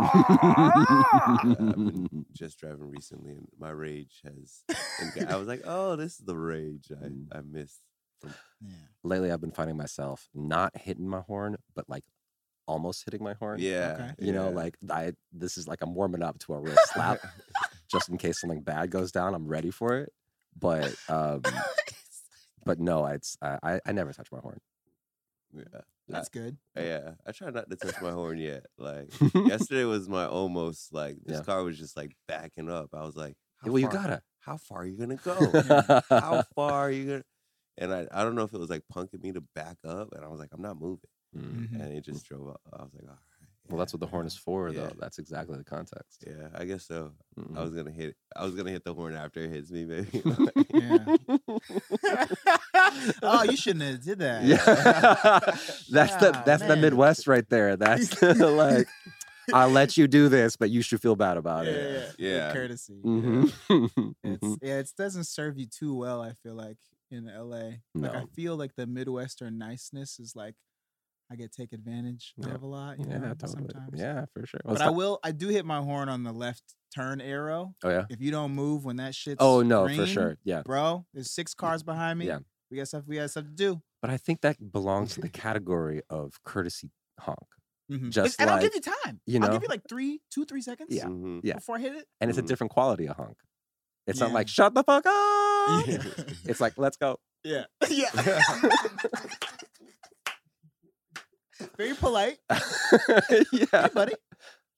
[0.00, 4.62] I've been just driving recently, and my rage has.
[5.28, 7.26] I was like, "Oh, this is the rage I, Mm.
[7.32, 7.80] I missed."
[8.24, 8.68] Yeah,
[9.02, 12.04] lately I've been finding myself not hitting my horn, but like
[12.66, 13.60] almost hitting my horn.
[13.60, 14.26] Yeah, Okay.
[14.26, 17.18] You know, like I this is like I'm warming up to a real slap
[17.90, 19.34] just in case something bad goes down.
[19.34, 20.12] I'm ready for it.
[20.58, 21.42] But um
[22.64, 24.60] but no, it's I I, I never touch my horn.
[25.54, 26.56] yeah, that's good.
[26.76, 27.12] yeah.
[27.26, 28.66] I try not to touch my horn yet.
[28.76, 31.44] Like yesterday was my almost like this Yeah.
[31.44, 32.90] car was just like backing up.
[32.92, 34.22] I was like, how well, you gotta.
[34.40, 35.52] How far are you gonna go?
[36.10, 37.24] how far are you gonna?
[37.80, 40.24] And I, I don't know if it was like punking me to back up, and
[40.24, 41.68] I was like, I'm not moving, Mm.
[41.70, 41.80] Mhm.
[41.80, 42.60] and it just drove up.
[42.72, 43.18] I was like, all right.
[43.68, 44.80] Well, that's what the horn is for, Yeah.
[44.80, 44.92] though.
[44.98, 46.24] That's exactly the context.
[46.26, 47.12] Yeah, I guess so.
[47.36, 47.62] I Mhm.
[47.64, 48.16] was gonna hit.
[48.34, 50.22] I was gonna hit the horn after it hits me, maybe.
[53.22, 54.44] Oh, you shouldn't have did that.
[54.44, 54.56] Yeah,
[55.90, 56.76] that's the Ah, that's the.
[56.76, 57.76] Midwest right there.
[57.76, 58.88] That's the, like
[59.52, 62.14] I'll let you do this, but you should feel bad about yeah, it.
[62.18, 62.52] yeah, Yeah.
[62.52, 63.00] Courtesy.
[63.04, 63.52] Mhm.
[64.24, 64.58] It's Mhm.
[64.62, 66.22] yeah, it doesn't serve you too well.
[66.22, 66.78] I feel like
[67.10, 70.54] in LA, like I feel like the Midwestern niceness is like
[71.30, 72.54] I get take advantage Yeah.
[72.54, 72.98] of a lot.
[72.98, 73.52] You yeah, know, totally.
[73.68, 73.90] sometimes.
[74.00, 74.60] Yeah, for sure.
[74.64, 75.18] Well, but I will.
[75.22, 76.62] I do hit my horn on the left
[76.94, 77.74] turn arrow.
[77.84, 78.04] oh yeah.
[78.08, 80.38] If you don't move when that shit's Oh no, for sure.
[80.44, 80.62] Yeah.
[80.62, 81.04] bro.
[81.12, 82.26] There's six cars behind me.
[82.28, 82.38] Yeah.
[82.70, 83.04] we got stuff.
[83.06, 83.80] We got stuff to do.
[84.00, 86.90] But I think that belongs to the category of courtesy
[87.20, 87.38] honk.
[87.90, 88.10] Mhm.
[88.10, 89.20] Just and I'll give you time.
[89.26, 90.94] you know, I'll give you like three, two, three seconds.
[90.94, 91.06] Yeah.
[91.06, 91.40] Mhm.
[91.42, 91.54] Yeah.
[91.54, 92.06] before I hit it.
[92.20, 92.44] And it's Mhm.
[92.44, 93.36] a different quality of honk.
[94.08, 95.86] It's not like shut the fuck up.
[95.86, 95.98] Yeah.
[96.44, 97.20] It's like let's go.
[97.44, 97.64] Yeah.
[97.90, 98.08] yeah.
[101.76, 102.38] Very polite.
[103.52, 103.66] yeah.
[103.70, 104.14] Hey, buddy.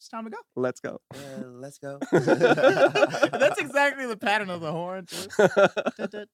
[0.01, 0.39] It's time to go.
[0.57, 0.99] Let's go.
[1.15, 1.99] Yeah, let's go.
[2.11, 5.05] That's exactly the pattern of the horn.
[5.05, 5.27] too.
[5.99, 6.29] Dut, dut.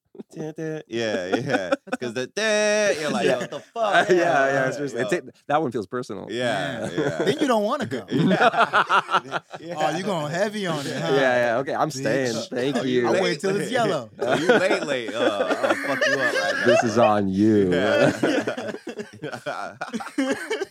[0.86, 1.70] yeah, yeah.
[1.90, 3.38] Because the da, you're like, Yeah.
[3.38, 4.08] what the fuck?
[4.10, 5.00] yeah, yeah, seriously.
[5.00, 5.04] yo.
[5.06, 6.28] It's it- that one feels personal.
[6.30, 7.08] Yeah, yeah.
[7.24, 8.06] Then you don't want to go.
[8.08, 9.40] yeah.
[9.76, 11.12] Oh, you going heavy on it, huh?
[11.14, 11.18] Yeah,
[11.54, 11.56] yeah.
[11.58, 12.34] Okay, I'm staying.
[12.34, 12.48] Bitch.
[12.50, 13.06] Thank Oh, you you.
[13.08, 13.22] I'll late.
[13.22, 14.10] wait till it's yellow.
[14.20, 15.12] Oh, you late, late.
[15.12, 16.62] Uh, I'll fuck you up right.
[16.66, 17.72] This is on you.
[17.72, 18.72] Yeah.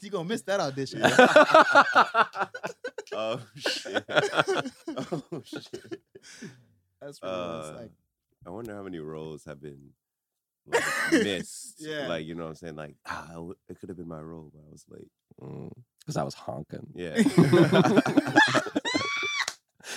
[0.02, 1.02] you gonna miss that audition.
[3.14, 4.04] Oh shit.
[4.98, 6.02] Oh shit.
[7.02, 7.92] That's really what it's Uh, like.
[8.48, 9.90] I wonder how many roles have been
[10.68, 11.76] like, missed.
[11.80, 12.08] Yeah.
[12.08, 12.76] Like, you know what I'm saying?
[12.76, 15.10] Like, ah, it w- it could have been my role, but I was late.
[16.00, 16.88] Because I was honking.
[16.96, 17.16] Yeah.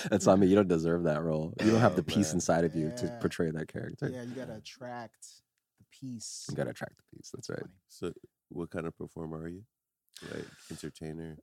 [0.09, 0.41] That's on I me.
[0.41, 1.53] Mean, you don't deserve that role.
[1.63, 4.09] You don't have Oh, the peace inside of you to portray that character.
[4.13, 5.25] Yeah, you gotta attract
[5.79, 6.45] the peace.
[6.49, 7.31] You gotta attract the peace.
[7.33, 7.63] That's right.
[7.87, 8.13] So,
[8.49, 9.63] what kind of performer are you?
[10.33, 11.37] Like, entertainer?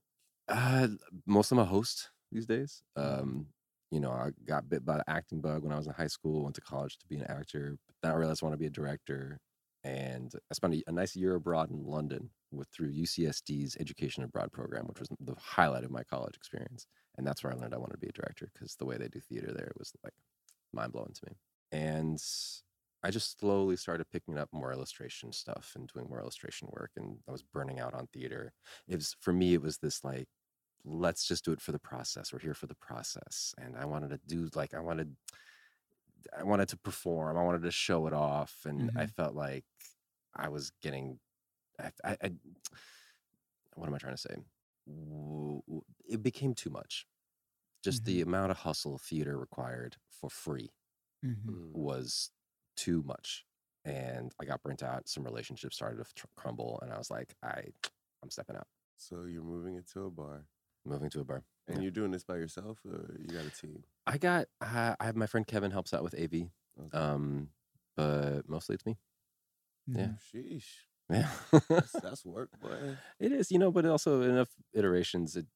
[0.48, 0.88] Uh,
[1.26, 2.82] most of a host these days.
[2.96, 3.20] Mm-hmm.
[3.20, 3.46] Um,
[3.90, 6.42] you know, I got bit by the acting bug when I was in high school.
[6.42, 7.76] Went to college to be an actor.
[7.86, 9.38] But then I realized I want to be a director,
[9.84, 14.52] and I spent a, a nice year abroad in London with through UCSD's Education Abroad
[14.52, 16.86] program, which was the highlight of my college experience.
[17.16, 19.08] And that's where I learned I wanted to be a director because the way they
[19.08, 20.12] do theater there was like
[20.72, 21.36] mind blowing to me.
[21.72, 22.20] And
[23.02, 27.18] I just slowly started picking up more illustration stuff and doing more illustration work, and
[27.28, 28.52] I was burning out on theater.
[28.88, 30.26] It was for me, it was this like
[30.86, 32.32] let's just do it for the process.
[32.32, 33.54] We're here for the process.
[33.58, 35.14] And I wanted to do like I wanted
[36.38, 37.36] I wanted to perform.
[37.36, 38.54] I wanted to show it off.
[38.64, 39.64] And I felt like
[40.34, 41.18] I was getting
[41.78, 42.30] I, I, I
[43.74, 44.36] what am I trying to say?
[44.86, 47.06] W- w- It became too much.
[47.84, 50.70] just the amount of hustle theater required for free
[51.24, 51.44] Mhm.
[51.46, 51.72] Mm.
[51.72, 52.30] was
[52.76, 53.44] too much
[53.84, 57.34] and i got burnt out some relationships started to tr- crumble and i was like
[57.42, 57.62] i
[58.22, 58.66] i'm stepping out
[58.98, 60.44] So you're moving it to a bar,
[60.86, 61.82] moving to a bar and Yeah.
[61.82, 63.84] you're doing this by yourself, or you got a team?
[64.06, 66.32] i got i, I have my friend kevin helps out with av
[66.78, 66.98] Okay.
[66.98, 67.48] um
[67.96, 68.98] but mostly it's me
[69.88, 70.06] yeah.
[70.06, 70.18] Mhm.
[70.34, 70.64] Sheesh,
[71.10, 71.30] yeah
[71.70, 72.96] that's, that's work, boy.
[73.18, 75.46] it is you know but also enough iterations it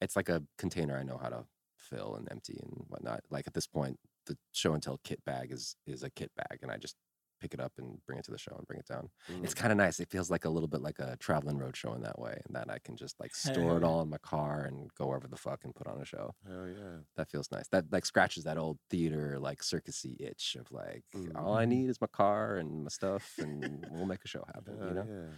[0.00, 1.44] it's like a container i know how to
[1.76, 5.52] fill and empty and whatnot like at this point the show and tell kit bag
[5.52, 6.96] is is a kit bag and i just
[7.40, 9.08] pick it up and bring it to the show and bring it down
[9.42, 9.56] it's Mm.
[9.56, 10.00] kind of nice.
[10.00, 12.56] It feels like a little bit like a traveling road show in that way, and
[12.56, 13.34] that I can just like
[13.74, 16.04] store it all in my car and go wherever the fuck and put on a
[16.04, 16.34] show.
[16.46, 16.96] Hell yeah.
[17.16, 17.68] That feels nice.
[17.68, 21.04] That like scratches that old theater like circusy itch of like
[21.36, 21.68] all I Mhm.
[21.68, 24.78] need is my car and my stuff, and we'll make a show happen.
[24.78, 25.06] Hell you know.
[25.08, 25.34] yeah.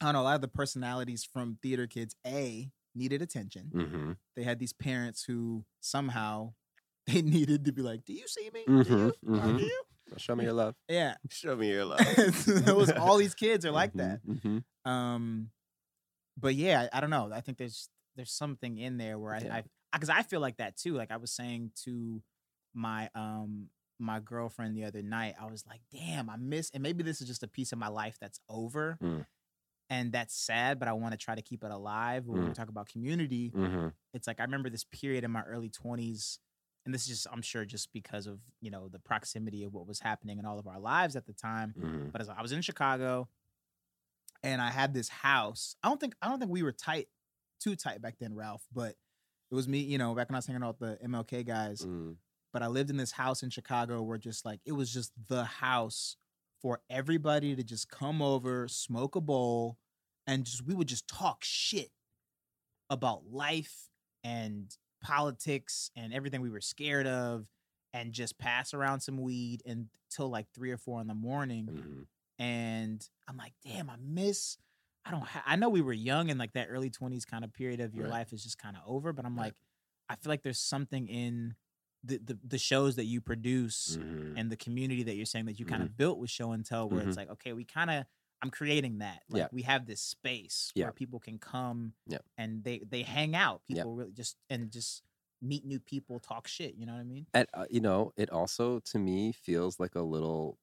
[0.00, 0.20] I don't know.
[0.22, 3.70] A lot of the personalities from theater kids, A, needed attention.
[3.74, 4.12] Mm-hmm.
[4.36, 6.54] They had these parents who somehow
[7.06, 8.64] they needed to be like, Do you see me?
[8.66, 9.14] Mhm, Do you?
[9.28, 9.58] Oh, mhm.
[9.58, 9.82] do you?
[10.16, 10.74] Show me your love.
[10.88, 11.14] Yeah.
[11.30, 12.00] Show me your love.
[12.00, 14.20] it was all these kids are like that.
[14.24, 15.50] hmm Um,
[16.38, 17.30] but yeah, I, I don't know.
[17.32, 19.54] I think there's there's something in there where I Yeah.
[19.56, 20.94] I because I feel like that too.
[20.94, 22.22] Like I was saying to
[22.74, 27.02] my um my girlfriend the other night, I was like, damn, I miss and maybe
[27.02, 28.98] this is just a piece of my life that's over.
[29.02, 29.26] Mm.
[29.88, 32.26] And that's sad, but I want to try to keep it alive.
[32.26, 32.54] When we Mm.
[32.54, 36.38] talk about community, hmm it's like I remember this period in my early 20s,
[36.86, 39.86] and this is just I'm sure just because of you know the proximity of what
[39.86, 41.74] was happening in all of our lives at the time.
[41.78, 43.28] hmm But as I was in Chicago,
[44.42, 45.76] and I had this house.
[45.82, 47.08] I don't think I don't think we were tight,
[47.60, 48.64] too tight back then, Ralph.
[48.72, 48.94] But
[49.50, 51.82] it was me, you know, back when I was hanging out with the MLK guys.
[51.82, 52.16] Mm.
[52.52, 55.44] But I lived in this house in Chicago where just like it was just the
[55.44, 56.16] house
[56.62, 59.78] for everybody to just come over, smoke a bowl,
[60.26, 61.90] and just we would just talk shit
[62.88, 63.88] about life
[64.22, 67.48] and politics and everything we were scared of,
[67.92, 72.02] and just pass around some weed until like three or four in the morning hmm
[72.38, 74.58] and I'm like, damn, I miss.
[75.06, 75.22] I don't.
[75.22, 77.94] Ha- I know we were young and like that early 20s kind of period of
[77.94, 78.10] your Right.
[78.18, 79.12] life is just kind of over.
[79.14, 79.44] But I'm Right.
[79.46, 79.54] like,
[80.10, 81.54] I feel like there's something in
[82.04, 85.58] the the, the shows that you produce hmm and the community that you're saying that
[85.58, 88.04] you kind of built with show and tell, where it's like, okay, we kind of.
[88.42, 89.22] I'm creating that.
[89.28, 89.48] Like Yeah.
[89.52, 90.84] we have this space Yeah.
[90.86, 92.18] where people can come Yeah.
[92.36, 93.62] and they they hang out.
[93.66, 95.02] People really just and just
[95.42, 96.74] meet new people, talk shit.
[96.76, 97.26] You know what I mean?
[97.34, 100.58] And uh, you know, it also to me feels like a little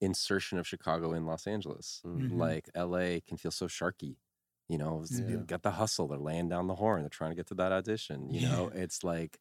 [0.00, 2.00] insertion of Chicago in Los Angeles.
[2.04, 2.30] Mhm.
[2.32, 2.38] Mhm.
[2.38, 4.16] Like LA can feel so sharky.
[4.68, 5.04] You know,
[5.46, 6.08] got the hustle.
[6.08, 7.02] They're laying down the horn.
[7.02, 8.30] They're trying to get to that audition.
[8.30, 9.40] You know, it's like,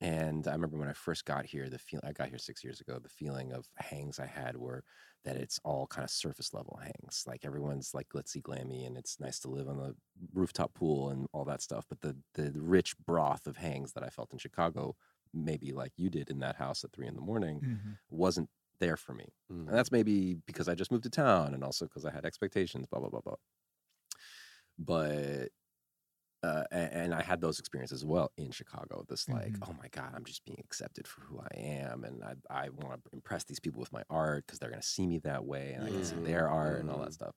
[0.00, 2.80] and I remember when I first got here, the feel I got here six years
[2.80, 2.98] ago.
[2.98, 4.84] The feeling of hangs I had were
[5.24, 7.24] that it's all kind of surface level hangs.
[7.26, 9.96] Like everyone's like glitzy, glammy, and it's nice to live on the
[10.32, 11.86] rooftop pool and all that stuff.
[11.88, 14.96] But the the rich broth of hangs that I felt in Chicago,
[15.32, 17.98] maybe like you did in that house at three in the morning, Mhm.
[18.10, 19.34] wasn't there for me.
[19.50, 19.68] Mm.
[19.68, 22.86] And that's maybe because I just moved to town and also because I had expectations,
[22.86, 23.36] blah, blah, blah, blah.
[24.78, 25.50] But,
[26.46, 29.04] uh, and, and I had those experiences as well in Chicago.
[29.08, 29.66] This, like, Mhm.
[29.66, 32.04] oh my God, I'm just being accepted for who I am.
[32.04, 34.86] And I, I want to impress these people with my art because they're going to
[34.86, 37.34] see me that way and I can see Mhm, their art and all that stuff.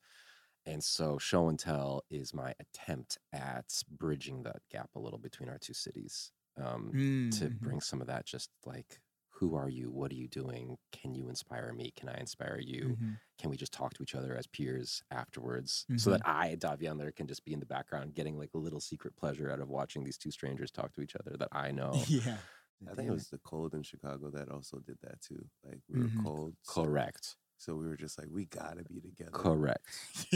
[0.65, 5.49] And so, show and tell is my attempt at bridging that gap a little between
[5.49, 6.97] our two cities um,
[7.31, 7.59] to Mhm.
[7.63, 8.99] bring some of that just like
[9.39, 9.89] who are you?
[9.89, 10.77] What are you doing?
[10.91, 11.91] Can you inspire me?
[11.95, 12.97] Can i inspire you?
[12.99, 13.17] Mhm.
[13.37, 15.85] can we just talk to each other as peers afterwards?
[15.95, 18.81] So that i Dav Yendler can just be in the background getting like a little
[18.81, 21.93] secret pleasure out of watching these two strangers talk to each other that i know.
[22.07, 22.37] Yeah.
[22.83, 25.45] I think Damn it was the cold in Chicago that also did that too.
[25.65, 27.35] Like we were cold, so, correct.
[27.57, 29.31] so we were just like, we gotta be together.
[29.31, 29.85] correct.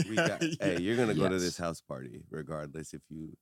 [0.08, 0.42] We got.
[0.60, 3.34] Hey, you're gonna go to this house party regardless if you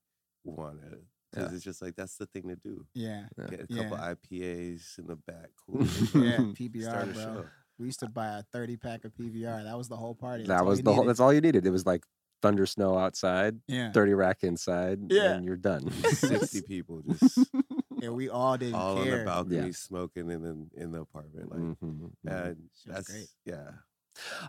[0.44, 0.98] want to,
[1.32, 1.56] because Yeah.
[1.56, 2.86] it's just like that's the thing to do.
[2.94, 3.24] Yeah.
[3.38, 3.46] Yeah.
[3.48, 4.14] Get a couple Yeah.
[4.14, 5.80] IPAs in the back, cool.
[6.22, 6.36] Yeah.
[6.54, 7.22] PBR, bro.
[7.22, 7.44] show.
[7.78, 9.64] We used to buy a 30 pack of PBR.
[9.64, 10.44] That was the whole party.
[10.44, 12.04] That's that was you the whole that's all you needed it was like
[12.42, 13.92] thunder snow outside Yeah.
[13.92, 15.32] 30 rack inside Yeah.
[15.34, 17.38] and you're done Sixty people just
[18.00, 19.70] Yeah, we all didn't all on the balcony Yeah.
[19.72, 21.50] smoking in the in the apartment.
[21.50, 22.10] Like, Mhm, mhm.
[22.26, 23.28] and that's great.
[23.44, 23.70] yeah.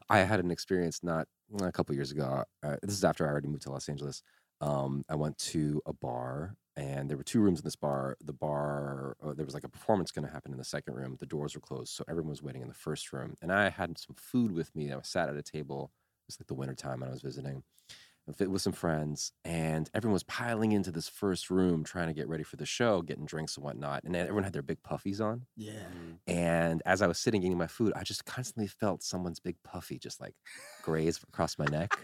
[0.10, 1.28] I had an experience not
[1.62, 2.44] a couple years ago.
[2.64, 4.22] Uh, this is after I already moved to Los Angeles.
[4.60, 8.18] Um, I went to a bar, and there were two rooms in this bar.
[8.24, 11.18] The bar, uh, there was like a performance going to happen in the second room.
[11.20, 13.36] The doors were closed, so everyone was waiting in the first room.
[13.42, 14.92] And I had some food with me.
[14.92, 15.92] I was sat at a table.
[15.94, 17.64] It was like the winter time, and I was visiting
[18.26, 22.30] with with some friends, and everyone was piling into this first room, trying to get
[22.30, 24.04] ready for the show, getting drinks and whatnot.
[24.04, 25.46] And everyone had their big puffies on.
[25.56, 25.74] Yeah.
[25.74, 26.18] Mm.
[26.28, 30.00] And as I was sitting eating my food, I just constantly felt someone's big puffy
[30.00, 30.36] just like
[30.84, 31.98] graze across my neck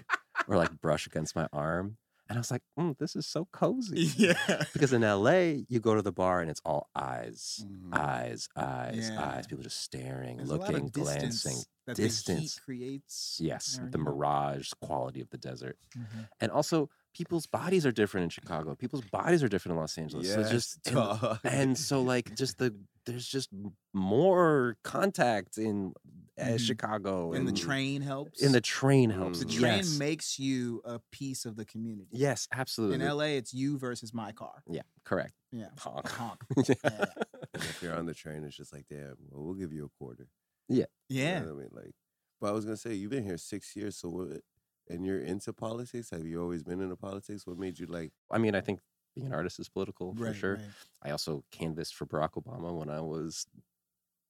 [0.48, 1.98] or like brush against my arm.
[2.30, 4.12] And I was like, mm, this is so cozy.
[4.16, 4.64] yeah.
[4.74, 7.98] Because in LA, you go to the bar and it's all eyes, Mhm.
[7.98, 9.30] eyes, eyes, Yeah.
[9.32, 9.48] eyes.
[9.48, 11.58] People just staring, There's looking, distance glancing.
[11.88, 12.60] that the heat Distance.
[12.60, 13.38] creates.
[13.42, 15.78] Yes, the mirage quality of the desert.
[15.98, 16.30] Mhm.
[16.40, 18.76] And also, people's bodies are different in Chicago.
[18.76, 20.32] People's bodies are different in Los Angeles.
[20.32, 23.50] so just and, and so like just the there's just
[23.94, 25.94] more contact in
[26.40, 26.60] uh, Mhm.
[26.60, 28.42] Chicago And the train helps.
[28.42, 29.40] in the train helps.
[29.40, 29.60] the Mm.
[29.60, 29.98] train yes.
[29.98, 32.10] makes you a piece of the community.
[32.12, 32.96] yes, absolutely.
[32.96, 34.64] In LA, it's you versus my car.
[34.68, 35.34] yeah, correct.
[35.52, 35.70] Yeah.
[35.78, 36.08] Honk.
[36.10, 36.44] Honk.
[36.68, 36.76] yeah.
[36.84, 37.06] Yeah.
[37.54, 39.90] And if you're on the train, it's just like, damn, well, we'll give you a
[39.90, 40.28] quarter.
[40.68, 40.86] Yeah.
[41.10, 41.96] You know I mean, like,
[42.40, 44.42] but I was gonna say, you've been here six years, so what?
[44.88, 46.10] And you're into politics.
[46.12, 47.46] Have you always been into politics?
[47.46, 48.12] What made you like?
[48.32, 48.80] I mean, I think
[49.16, 50.56] being an artist is political for Right, sure.
[50.56, 50.66] right.
[51.02, 53.46] I also canvassed for Barack Obama when I was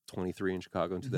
[0.08, 1.10] 23 in Chicago in Yeah.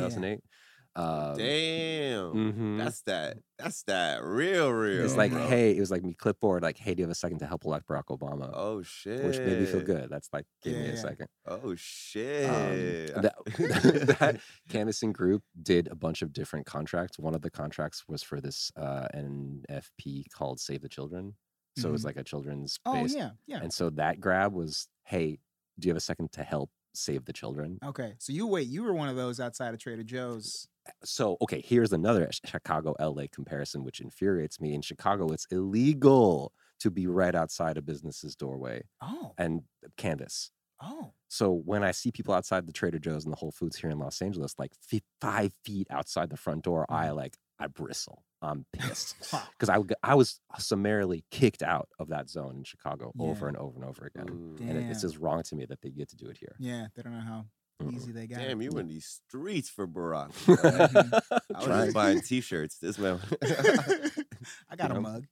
[0.95, 1.01] 2008.
[1.03, 2.77] Um, Damn, mhm.
[2.77, 3.37] that's that.
[3.57, 5.05] That's that real, real.
[5.05, 5.45] It's like, bro.
[5.47, 7.63] hey, it was like me clipboard, like, hey, do you have a second to help
[7.65, 8.49] elect Barack Obama?
[8.53, 10.09] oh shit, Which made me feel good.
[10.09, 11.27] That's like, give me a second.
[11.45, 12.49] Oh shit.
[12.49, 13.35] Um, that,
[14.19, 17.19] that canvassing group did a bunch of different contracts.
[17.19, 21.35] One of the contracts was for this uh, NFP called Save the Children.
[21.77, 22.05] So it was Mhm.
[22.05, 23.15] like a children's Oh based.
[23.15, 23.59] yeah, yeah.
[23.61, 25.39] And so that grab was, hey,
[25.79, 27.79] do you have a second to help save the children?
[27.85, 28.67] Okay, so you wait.
[28.67, 30.67] You were one of those outside of Trader Joe's.
[31.03, 34.73] So, okay, here's another Chicago LA comparison, which infuriates me.
[34.73, 39.61] In Chicago, it's illegal to be right outside a business's doorway Oh, and
[39.97, 40.51] canvas.
[40.81, 43.89] oh, So when I see people outside the Trader Joe's and the Whole Foods here
[43.91, 48.23] in Los Angeles, like fi- five feet outside the front door, I like I bristle.
[48.41, 49.15] I'm pissed
[49.59, 53.75] because I, I was summarily kicked out of that zone in Chicago over and over
[53.79, 54.59] and over again, Mm.
[54.61, 56.55] and it, it's just wrong to me that they get to do it here.
[56.57, 56.87] yeah.
[56.95, 57.45] They don't know how.
[57.89, 58.39] Easy they got.
[58.39, 58.65] Damn, it.
[58.71, 60.31] you in these streets for Barack.
[60.45, 61.21] Mhm.
[61.53, 61.83] I was Trying.
[61.85, 62.77] just buying T-shirts.
[62.77, 63.19] This man.
[64.69, 65.01] I got a know?
[65.01, 65.25] mug.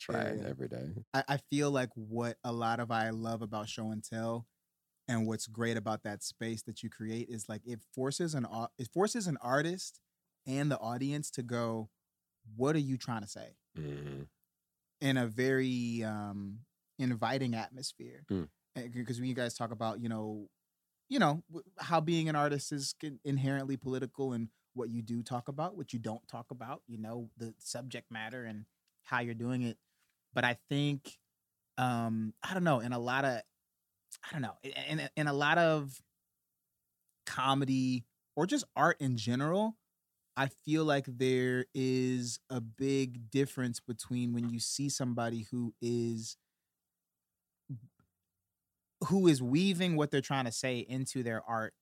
[0.00, 0.48] Trying yeah.
[0.48, 0.88] every day.
[1.14, 4.46] I, I feel like what a lot of I love about show and tell
[5.08, 8.68] and what's great about that space that you create is like it forces an au-
[8.78, 10.00] it forces an artist
[10.46, 11.88] and the audience to go,
[12.56, 13.56] what are you trying to say?
[13.78, 14.26] Mhm.
[15.02, 16.60] in a very um
[16.98, 18.24] inviting atmosphere.
[18.30, 18.48] Mm.
[18.76, 20.48] Because when you guys talk about, you know,
[21.08, 21.42] you know,
[21.78, 25.98] how being an artist is inherently political and what you do talk about, what you
[25.98, 28.66] don't talk about, you know, the subject matter and
[29.04, 29.78] how you're doing it.
[30.34, 31.16] But I think
[31.78, 33.40] um I don't know, in a lot of
[34.28, 34.56] I don't know,
[34.88, 36.00] in, in a lot of
[37.24, 39.76] comedy or just art in general,
[40.36, 46.36] I feel like there is a big difference between when you see somebody who is
[49.04, 51.74] who is weaving what they're trying to say into their art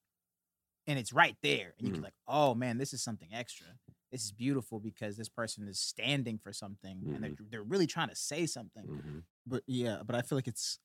[0.87, 2.05] and it's right there and you can Mhm.
[2.05, 3.67] like oh man this is something extra
[4.13, 8.09] this is beautiful because this person is standing for something and they're, they're really trying
[8.09, 9.25] to say something Mhm.
[9.47, 10.79] but yeah but i feel like it's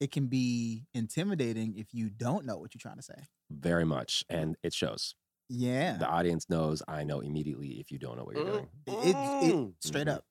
[0.00, 4.24] it can be intimidating if you don't know what you're trying to say Very much,
[4.30, 5.14] and it shows.
[5.48, 6.82] yeah The audience knows.
[6.88, 8.68] I know immediately if you don't know what you're doing.
[8.86, 9.74] it, it Mm.
[9.80, 10.24] straight up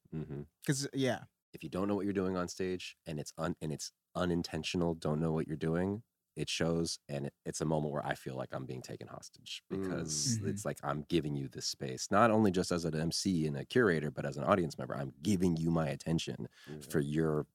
[0.64, 3.72] because yeah If you don't know what you're doing on stage and it's un and
[3.74, 6.04] it's unintentional, don't know what you're doing,
[6.36, 9.64] it shows, and it, it's a moment where I feel like I'm being taken hostage
[9.70, 10.50] because Mm.
[10.50, 13.66] it's like I'm giving you this space, not only just as an MC and a
[13.66, 14.96] curator, but as an audience member.
[14.96, 16.78] I'm giving you my attention Yeah.
[16.90, 17.48] for your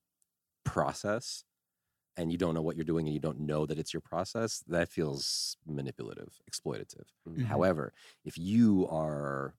[0.64, 1.44] process
[2.16, 4.60] and you don't know what you're doing and you don't know that it's your process,
[4.68, 7.08] that feels manipulative, exploitative.
[7.26, 7.44] Mhm.
[7.44, 7.46] Mhm.
[7.46, 7.92] However,
[8.24, 9.54] if you are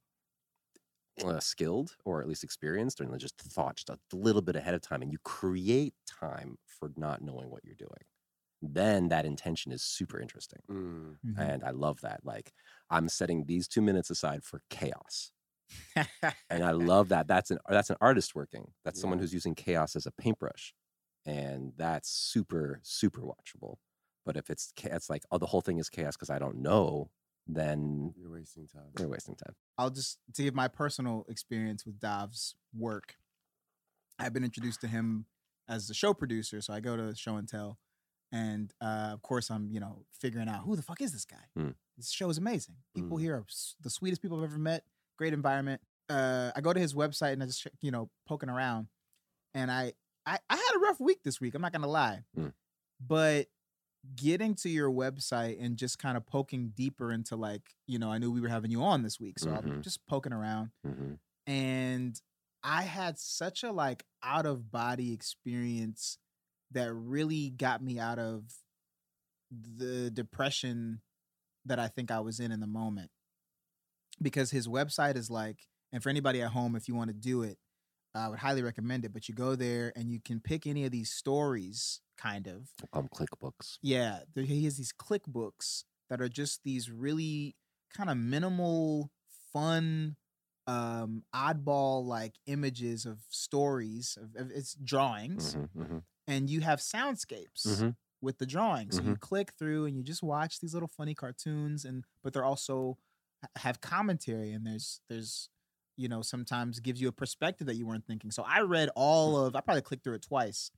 [1.24, 4.82] uh, skilled or at least experienced or just thought just a little bit ahead of
[4.82, 8.04] time and you create time for not knowing what you're doing,
[8.62, 10.62] then that intention is super interesting.
[10.70, 11.20] Mm.
[11.24, 11.36] Mhm.
[11.38, 12.26] And I love that.
[12.26, 12.54] Like,
[12.90, 15.32] I'm setting these two minutes aside for chaos.
[16.50, 17.28] and I love that.
[17.28, 18.74] That's an that's an artist working.
[18.84, 20.74] That's someone who's using chaos as a paintbrush,
[21.26, 23.78] and that's super super watchable.
[24.26, 27.12] But if it's it's like oh the whole thing is chaos because I don't know,
[27.48, 28.92] then You're wasting time.
[29.00, 29.56] You're wasting time.
[29.78, 33.16] I'll just to give my personal experience with Dav's work.
[34.18, 35.26] I've been introduced to him
[35.68, 37.78] as the show producer, so I go to show and tell,
[38.32, 41.44] and uh, of course I'm you know figuring out who the fuck is this guy.
[41.60, 41.76] Mm.
[41.98, 42.76] This show is amazing.
[42.94, 43.22] People Mm.
[43.22, 43.46] here are
[43.82, 44.84] the sweetest people I've ever met.
[45.18, 45.82] Great environment.
[46.10, 48.88] Uh, I go to his website and I just you know poking around,
[49.54, 49.94] and I
[50.26, 51.54] I, I had a rough week this week.
[51.56, 52.54] I'm not gonna lie, Mm.
[53.06, 53.48] but
[54.16, 58.18] getting to your website and just kind of poking deeper into like you know i
[58.18, 59.82] knew we were having you on this week so i'm Mhm.
[59.84, 61.14] just poking around hmm
[61.48, 62.20] and
[62.64, 66.18] i had such a like out of body experience
[66.72, 68.44] that really got me out of
[69.52, 71.02] the depression
[71.66, 73.12] that i think i was in in the moment
[74.22, 77.42] because his website is like and for anybody at home if you want to do
[77.44, 77.58] it
[78.18, 79.12] I would highly recommend it.
[79.12, 82.70] But you go there and you can pick any of these stories, kind of.
[82.94, 83.80] Um, click books.
[83.82, 87.56] Yeah, there, he has these click books that are just these really
[87.94, 89.12] kind of minimal,
[89.54, 90.18] fun,
[90.68, 94.18] um, oddball like images of stories.
[94.22, 96.04] Of, of it's drawings, Mhm, mhm.
[96.28, 97.96] and you have soundscapes Mhm.
[98.22, 98.96] with the drawings.
[98.96, 102.46] So you click through and you just watch these little funny cartoons, and but they're
[102.46, 102.98] also
[103.58, 105.50] have commentary, and there's there's
[105.98, 108.32] you know sometimes gives you a perspective that you weren't thinking.
[108.32, 109.56] So I read all of.
[109.56, 110.72] I probably clicked through it twice.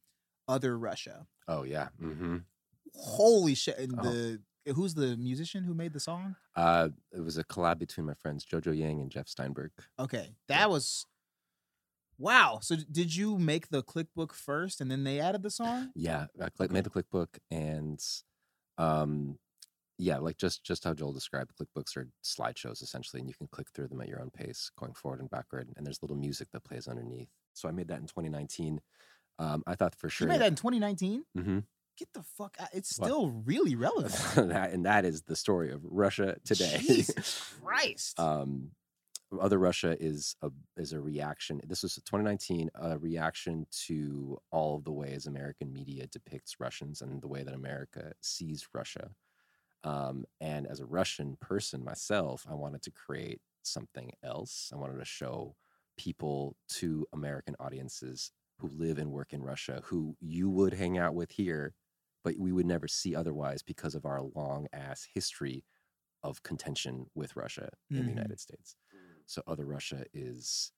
[0.47, 1.27] Other Russia.
[1.47, 1.89] Oh yeah.
[1.99, 2.37] hmm
[2.95, 3.77] Holy shit!
[3.77, 4.03] And Oh.
[4.03, 4.41] the
[4.73, 6.35] who's the musician who made the song?
[6.55, 9.71] Uh, it was a collab between my friends Jojo Yang and Jeff Steinberg.
[9.99, 11.05] Okay, that was
[12.17, 12.59] wow.
[12.61, 15.91] So did you make the clickbook first, and then they added the song?
[15.95, 18.03] Yeah, I click, made the clickbook and
[18.77, 19.37] um
[19.99, 23.67] yeah, like just just how Joel described, clickbooks are slideshows essentially, and you can click
[23.73, 26.63] through them at your own pace, going forward and backward, and there's little music that
[26.63, 27.29] plays underneath.
[27.53, 28.79] So I made that in 2019.
[29.39, 31.23] Um, I thought for You sure made that in 2019.
[31.37, 31.63] Mhm.
[31.97, 32.69] Get the fuck out!
[32.73, 34.13] It's still really relevant.
[34.49, 36.77] that, and that is the story of Russia today.
[36.79, 38.19] Jesus Christ!
[38.19, 38.71] um,
[39.41, 41.59] other Russia is a is a reaction.
[41.65, 47.21] This was 2019, a reaction to all of the ways American media depicts Russians and
[47.21, 49.09] the way that America sees Russia.
[49.83, 54.71] Um, and as a Russian person myself, I wanted to create something else.
[54.73, 55.55] I wanted to show
[55.97, 61.15] people to American audiences who live and work in Russia, who you would hang out
[61.15, 61.73] with here,
[62.23, 65.63] but we would never see otherwise because of our long ass history
[66.23, 68.05] of contention with Russia in Mhm.
[68.05, 68.75] the United States.
[69.27, 70.73] So other Russia is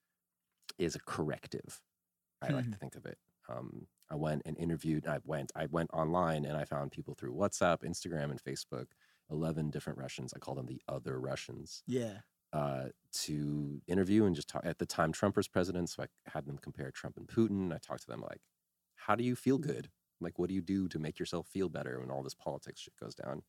[0.77, 1.81] is a corrective.
[2.41, 3.19] I like to think of it.
[3.49, 5.07] Um, I went and interviewed.
[5.07, 5.51] I went.
[5.55, 8.87] I went online and I found people through WhatsApp, Instagram, and Facebook.
[9.29, 10.33] Eleven different Russians.
[10.33, 11.83] I call them the other Russians.
[11.87, 12.21] yeah.
[12.51, 14.65] Uh, to interview and just talk.
[14.65, 17.71] At the time, Trump was president, so I had them compare Trump and Putin.
[17.73, 18.41] I talked to them like,
[18.95, 19.91] "How do you feel good?
[20.19, 22.95] Like, what do you do to make yourself feel better when all this politics shit
[22.95, 23.43] goes down?"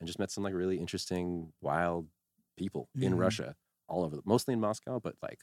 [0.00, 2.10] And just met some like really interesting, wild
[2.56, 3.16] people in Mhm.
[3.16, 3.56] Russia,
[3.88, 5.42] all over, mostly in Moscow, but like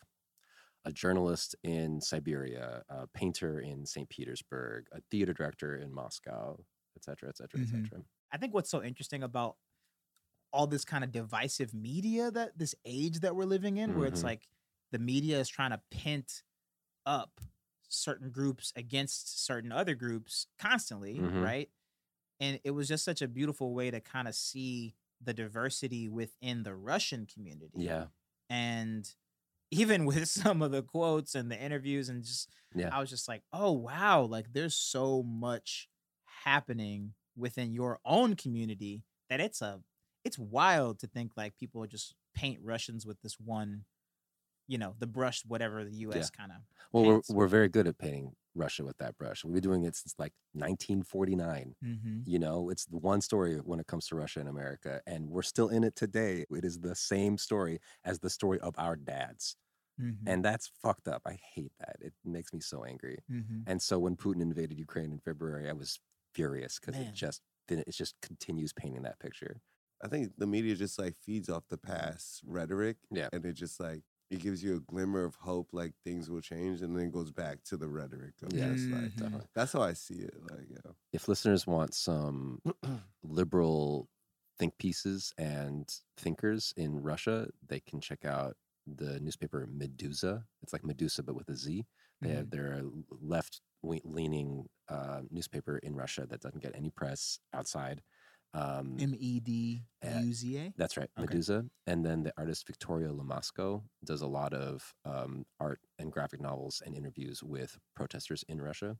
[0.86, 4.10] a journalist in Siberia, a painter in St.
[4.10, 6.66] Petersburg, a theater director in Moscow,
[6.98, 7.92] et cetera, et cetera, et Mhm.
[7.92, 8.04] cetera.
[8.32, 9.58] I think what's so interesting about
[10.54, 14.22] all this kind of divisive media that this age that we're living in, where it's
[14.22, 14.24] Mhm.
[14.24, 14.48] like
[14.92, 16.44] the media is trying to pent
[17.06, 17.42] up
[17.90, 21.34] certain groups against certain other groups constantly, Mhm.
[21.36, 21.72] right?
[22.40, 26.64] And it was just such a beautiful way to kind of see the diversity within
[26.64, 27.74] the Russian community.
[27.76, 28.08] Yeah.
[28.50, 29.14] And
[29.72, 32.92] even with some of the quotes and the interviews, and just, Yeah.
[32.92, 35.90] I was just like, oh, wow, like there's so much
[36.26, 39.82] happening within your own community that it's a,
[40.26, 43.86] it's wild to think like people just paint Russians with this one,
[44.68, 46.58] you know, the brush, whatever the US kind of.
[46.92, 49.46] Well, we're, we're very good at painting Russia with that brush.
[49.46, 51.76] We've been doing it since like 1949.
[51.84, 52.20] Mm-hmm.
[52.26, 55.44] You know, it's the one story when it comes to Russia and America, and we're
[55.44, 56.46] still in it today.
[56.50, 59.56] It is the same story as the story of our dads.
[60.02, 60.28] Mm-hmm.
[60.28, 61.22] And that's fucked up.
[61.26, 61.96] I hate that.
[62.02, 63.20] It makes me so angry.
[63.32, 63.60] mm-hmm.
[63.68, 66.00] And so when Putin invaded Ukraine in February, I was
[66.34, 69.62] furious because it just it just continues painting that picture.
[70.04, 72.98] I think the media just like feeds off the past rhetoric.
[73.12, 73.30] Yeah.
[73.32, 76.82] And it just like it gives you a glimmer of hope like things will change
[76.82, 79.16] and then goes back to the rhetoric of Yeah, just like Mhm.
[79.18, 79.48] definitely.
[79.54, 80.34] that's how I see it.
[80.52, 80.92] Like, yeah.
[81.14, 82.60] If listeners want some
[83.24, 84.10] liberal
[84.58, 88.56] think pieces and thinkers in Russia, they can check out
[88.88, 90.46] the newspaper Meduza.
[90.62, 91.86] It's like Medusa, but with a Z.
[92.22, 97.40] They have, they're a left leaning uh, newspaper in Russia that doesn't get any press
[97.54, 98.02] outside.
[98.54, 100.74] Um, M E D U Z A.
[100.78, 101.36] That's right, Okay.
[101.36, 101.70] Meduza.
[101.88, 106.82] And then the artist Victoria Lomasko does a lot of um, art and graphic novels
[106.86, 108.98] and interviews with protesters in Russia.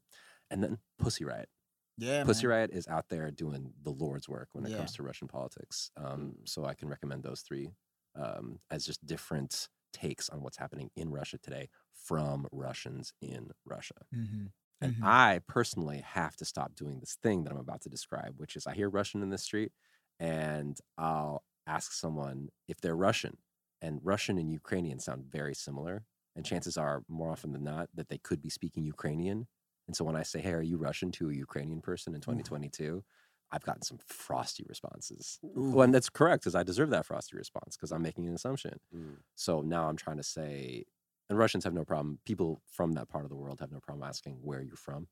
[0.52, 1.50] And then Pussy Riot.
[1.98, 2.24] Yeah.
[2.26, 2.58] Pussy man.
[2.58, 4.78] Riot is out there doing the Lord's work when it Yeah.
[4.78, 5.90] comes to Russian politics.
[5.96, 7.70] Um, so I can recommend those three
[8.16, 13.96] um, as just different takes on what's happening in Russia today from Russians in Russia.
[14.14, 14.52] Mhm.
[14.82, 15.02] And Mhm.
[15.02, 18.68] I personally have to stop doing this thing that I'm about to describe, which is
[18.68, 19.72] I hear Russian in the street
[20.20, 23.38] and I'll ask someone if they're Russian.
[23.82, 26.06] And Russian and Ukrainian sound very similar.
[26.36, 29.48] And chances are, more often than not, that they could be speaking Ukrainian.
[29.88, 33.04] And so when I say, hey, are you Russian to a Ukrainian person in 2022?
[33.52, 35.40] I've gotten some frosty responses.
[35.42, 38.80] Well, and that's correct because I deserve that frosty response because I'm making an assumption.
[38.94, 39.24] Mm.
[39.36, 40.86] So now I'm trying to say,
[41.30, 42.20] and Russians have no problem.
[42.26, 45.08] People from that part of the world have no problem asking where you're from.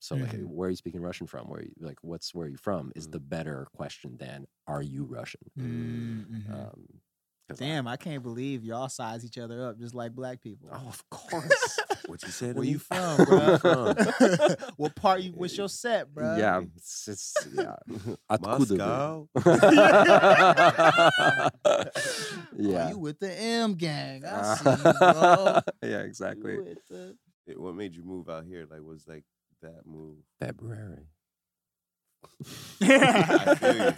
[0.00, 0.46] So like, Mhm.
[0.46, 1.48] where are you speaking Russian from?
[1.48, 2.92] Where you, like, what's where are you from?
[2.96, 3.12] Is Mm.
[3.12, 5.50] the better question than are you Russian?
[5.56, 6.68] Mm, mhm.
[6.68, 7.00] Um,
[7.52, 10.70] Damn, I can't believe y'all size each other up just like black people.
[10.72, 11.78] Oh, of course.
[12.06, 12.54] what you said?
[12.54, 12.70] Where me?
[12.70, 13.58] you from, bro?
[13.58, 13.96] from?
[14.76, 15.32] what part you?
[15.32, 16.36] What's your set, bro?
[16.36, 17.76] Yeah, it's, it's yeah.
[18.40, 19.28] Moscow.
[19.36, 19.44] Oh,
[22.56, 22.90] yeah.
[22.90, 24.24] you with the M gang?
[24.24, 25.60] I see, you, bro.
[25.82, 26.56] yeah, exactly.
[26.88, 27.14] The...
[27.46, 28.66] It, what made you move out here?
[28.70, 29.24] Like, was like
[29.60, 31.08] that move February?
[32.80, 33.92] I feel you.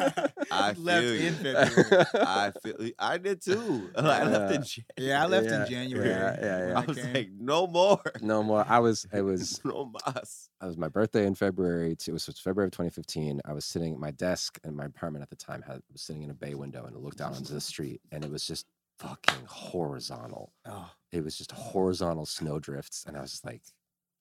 [0.51, 1.13] I You left you.
[1.13, 2.05] in February.
[2.15, 2.91] I feel.
[2.99, 3.91] I did too.
[3.97, 4.67] I left in Yeah.
[4.67, 4.85] January.
[4.99, 6.09] Yeah, I left Yeah, in January.
[6.09, 6.79] yeah, yeah, yeah.
[6.81, 7.15] I was came.
[7.15, 8.01] like, no more.
[8.21, 8.65] No more.
[8.69, 9.07] I was.
[9.13, 9.61] It was.
[9.65, 10.49] no mas.
[10.63, 11.97] It was my birthday in February.
[11.97, 13.41] To, it was February of 2015.
[13.45, 15.63] I was sitting at my desk in my apartment at the time.
[15.67, 18.25] Had was sitting in a bay window and it looked out onto the street, and
[18.25, 18.67] it was just
[18.99, 20.53] fucking horizontal.
[20.67, 23.63] oh, It was just horizontal snowdrifts, and I was just like,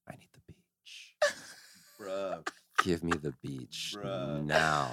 [0.09, 1.15] I need the beach.
[1.99, 2.45] Bruh.
[2.85, 4.45] Give me the beach Bruh.
[4.45, 4.91] now.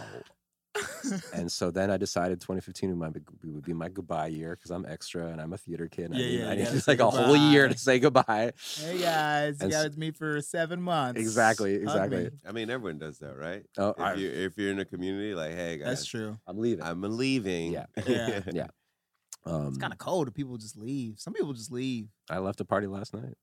[1.35, 5.43] And so then I decided 2015 would, be my goodbye year because I'm extra and
[5.43, 6.07] I'm a theater kid.
[6.07, 7.99] and Yeah, I need, yeah, I need gotta just like a whole year to say
[7.99, 8.55] goodbye.
[8.79, 11.21] hey guys, you And got with me for seven months.
[11.21, 12.25] Exactly, exactly.
[12.25, 12.31] me.
[12.49, 13.63] I mean, everyone does that, right?
[13.77, 16.39] Oh, If I, you if you're in a community, like, hey guys, That's true.
[16.47, 16.83] I'm leaving.
[16.83, 17.73] I'm leaving.
[17.73, 17.87] Yeah.
[18.07, 18.41] Yeah.
[18.55, 18.67] yeah.
[19.45, 21.19] Um, It's kind of cold if people just leave.
[21.19, 22.09] Some people just leave.
[22.31, 23.35] I left a party last night.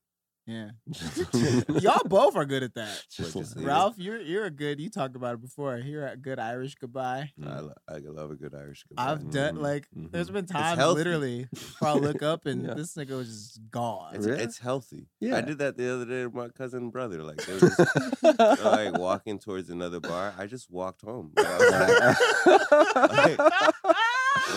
[0.49, 0.69] Yeah.
[1.79, 3.03] Y'all both are good at that.
[3.11, 3.55] Just just.
[3.57, 4.79] Ralph, you're you're a good.
[4.79, 5.77] You talked about it before.
[5.77, 7.31] You're a good Irish goodbye.
[7.39, 7.61] I, Mm.
[7.67, 9.11] lo- I love a good Irish goodbye.
[9.11, 10.33] I've done Mhm, like there's mhm.
[10.33, 11.47] been times literally
[11.77, 12.73] where I look up and Yeah.
[12.73, 14.15] this nigga was just gone.
[14.15, 14.41] It's, Really?
[14.43, 15.07] it's healthy.
[15.19, 15.37] Yeah.
[15.37, 17.21] I did that the other day with my cousin and brother.
[17.23, 17.77] Like they were just
[18.21, 20.33] they're, like walking towards another bar.
[20.37, 21.31] I just walked home.
[21.37, 23.75] Like, I was like,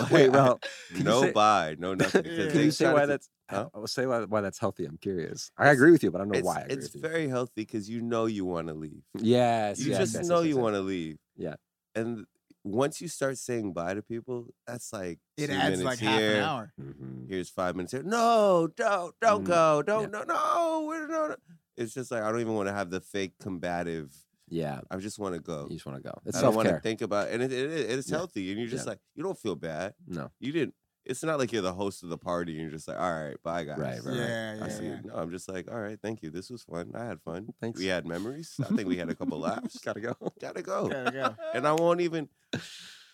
[0.10, 2.22] Wait, I- Ralph, can you no say- buy, no nothing.
[2.24, 3.28] Can you say why to- that's?
[3.50, 3.68] Huh?
[3.74, 4.86] I'll say why, why that's healthy.
[4.86, 5.50] I'm curious.
[5.58, 6.58] I agree with you, but I don't know It's, why.
[6.58, 7.08] I agree it's with you.
[7.08, 9.02] very healthy because you know you want to leave.
[9.18, 11.18] Yes, You yes, just yes, know yes, you yes, want to leave.
[11.36, 11.54] Yeah.
[11.94, 12.24] And
[12.64, 16.10] once you start saying bye to people, that's like it two adds minutes like here.
[16.10, 16.72] half an hour.
[16.80, 17.28] Mhm.
[17.28, 18.02] Here's five minutes here.
[18.04, 19.82] No, don't, don't Mm, go.
[19.82, 20.06] Don't, yeah.
[20.20, 21.36] no, no, we're no, no.
[21.76, 24.12] It's just like I don't even want to have the fake combative.
[24.52, 25.66] Yeah, I just want to go.
[25.70, 26.14] you just want to go.
[26.26, 26.80] It's I don't self want to care.
[26.80, 28.18] think about, and it, it, it is Yeah.
[28.18, 28.90] healthy, and you're just Yeah.
[28.90, 29.94] like you don't feel bad.
[30.06, 30.74] No, You didn't.
[31.04, 33.34] It's not like you're the host of the party, and you're just like, all right,
[33.42, 33.78] bye guys.
[33.78, 34.16] Right, right, right.
[34.16, 34.84] Yeah, I yeah, see.
[34.86, 35.00] yeah.
[35.04, 36.30] No, I'm just like, all right, thank you.
[36.30, 36.92] This was fun.
[36.94, 37.48] I had fun.
[37.60, 37.80] Thanks.
[37.80, 38.54] We had memories.
[38.60, 39.78] I think we had a couple laughs.
[39.84, 40.14] gotta go.
[40.40, 40.88] Gotta go.
[40.88, 41.34] Gotta go.
[41.54, 42.28] And I won't even.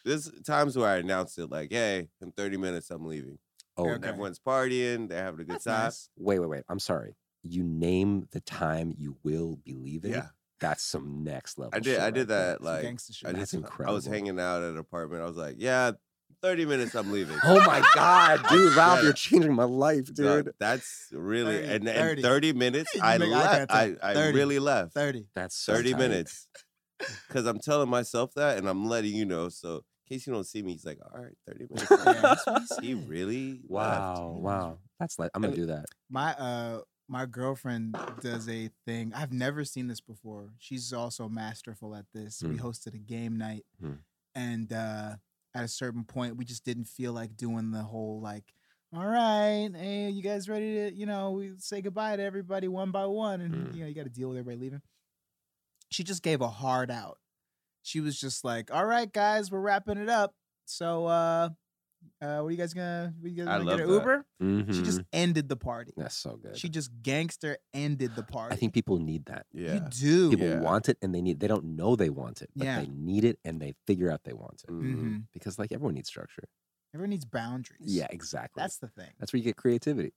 [0.04, 3.38] There's times where I announce it like, hey, in 30 minutes I'm leaving.
[3.76, 3.94] Oh, Okay.
[3.94, 5.08] And everyone's partying.
[5.08, 5.84] They're having a good That's time.
[5.84, 6.10] nice.
[6.18, 6.64] wait, wait, wait.
[6.68, 7.14] I'm sorry.
[7.42, 10.10] You name the time you will be leaving.
[10.12, 10.26] Yeah.
[10.60, 11.70] That's some next level.
[11.74, 11.90] I did.
[11.92, 12.38] shit I right did there.
[12.52, 12.56] that.
[12.58, 13.28] Some Like, gangster shit.
[13.28, 13.64] I That's just.
[13.84, 15.22] I was hanging out at an apartment.
[15.22, 15.92] I was like, yeah,
[16.42, 17.36] 30 minutes I'm leaving.
[17.44, 19.04] Oh my god, dude, Ralph, Yeah.
[19.04, 20.54] you're changing my life, Dog, dude.
[20.60, 22.22] that's really 30, and, and 30.
[22.22, 23.72] 30 minutes I left.
[23.72, 23.96] I.
[24.02, 24.36] I 30.
[24.38, 24.94] really left.
[24.94, 25.26] Thirty.
[25.34, 25.98] That's so 30 tight.
[25.98, 26.46] minutes.
[27.28, 29.48] Because I'm telling myself that and I'm letting you know.
[29.48, 31.90] So in case you don't see me, he's like, all right, 30 minutes.
[31.90, 32.34] Yeah,
[32.80, 33.08] he he said.
[33.08, 34.40] really Wow, Yeah.
[34.42, 34.78] wow.
[34.98, 35.84] That's like I'm gonna do that.
[36.10, 39.12] My uh my girlfriend does a thing.
[39.14, 40.50] I've never seen this before.
[40.58, 42.42] She's also masterful at this.
[42.42, 42.66] We Hmm.
[42.66, 43.94] hosted a game night Hmm.
[44.34, 45.16] and uh
[45.54, 48.52] at a certain point we just didn't feel like doing the whole like
[48.92, 52.90] all right, hey, you guys ready to, you know, we say goodbye to everybody one
[52.90, 53.74] by one and Hmm.
[53.74, 54.82] you know, you got to deal with everybody leaving.
[55.90, 57.18] She just gave a hard out.
[57.82, 60.34] She was just like, "All right, guys, we're wrapping it up.
[60.66, 61.50] So uh
[62.20, 63.92] uh what are you guys gonna what are you guys I gonna love get an.
[63.94, 64.44] Uber?" She
[64.80, 64.84] Mhm.
[64.84, 65.92] just ended the party.
[65.96, 66.56] that's so good.
[66.56, 68.54] She just gangster ended the party.
[68.54, 69.46] I think people need that.
[69.52, 69.74] Yeah.
[69.74, 70.30] you do.
[70.30, 70.60] People Yeah.
[70.60, 71.40] want it and they need.
[71.40, 72.80] They don't know they want it, but Yeah.
[72.80, 74.94] they need it and they figure out they want it Mhm.
[74.96, 75.22] Mhm.
[75.32, 76.44] because like everyone needs structure.
[76.94, 77.94] Everyone needs boundaries.
[77.94, 78.60] Yeah, exactly.
[78.62, 79.12] that's the thing.
[79.18, 80.12] that's where you get creativity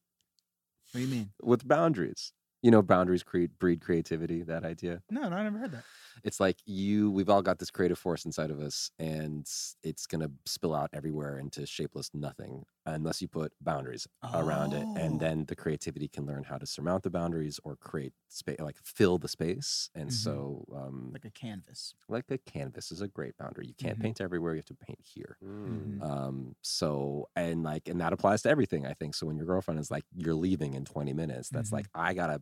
[0.92, 1.34] What do you mean?
[1.42, 2.34] with boundaries.
[2.62, 4.44] You know, boundaries create breed creativity.
[4.44, 5.02] That idea.
[5.10, 5.84] No, no, I never heard that.
[6.24, 9.48] it's like you we've all got this creative force inside of us and
[9.84, 14.88] it's going to spill out everywhere into shapeless nothing unless you put boundaries around it
[14.88, 14.94] Oh.
[14.96, 18.78] and then the creativity can learn how to surmount the boundaries or create space like
[18.84, 20.14] fill the space and Mhm.
[20.14, 21.94] so um Like a canvas.
[22.10, 24.02] like a canvas is a great boundary you can't Mhm.
[24.02, 26.00] paint everywhere you have to paint here Mm.
[26.00, 26.04] Mhm.
[26.04, 29.80] um so and like and that applies to everything i think so when your girlfriend
[29.80, 32.42] is like you're leaving in 20 minutes that's like i gotta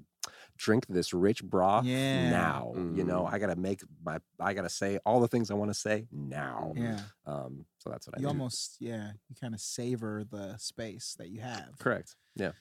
[0.58, 2.30] drink this rich broth Yeah.
[2.30, 3.34] now you know Mhm.
[3.34, 6.74] i gotta make my i gotta say all the things i want to say now
[6.76, 7.00] Yeah.
[7.26, 11.16] um so that's what i You do almost, yeah, you kind of savor the space
[11.20, 11.78] that you have.
[11.80, 12.52] correct yeah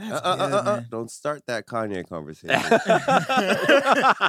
[0.00, 0.80] Uh, That's uh, uh, good, uh, uh.
[0.90, 2.48] Don't start that Kanye conversation.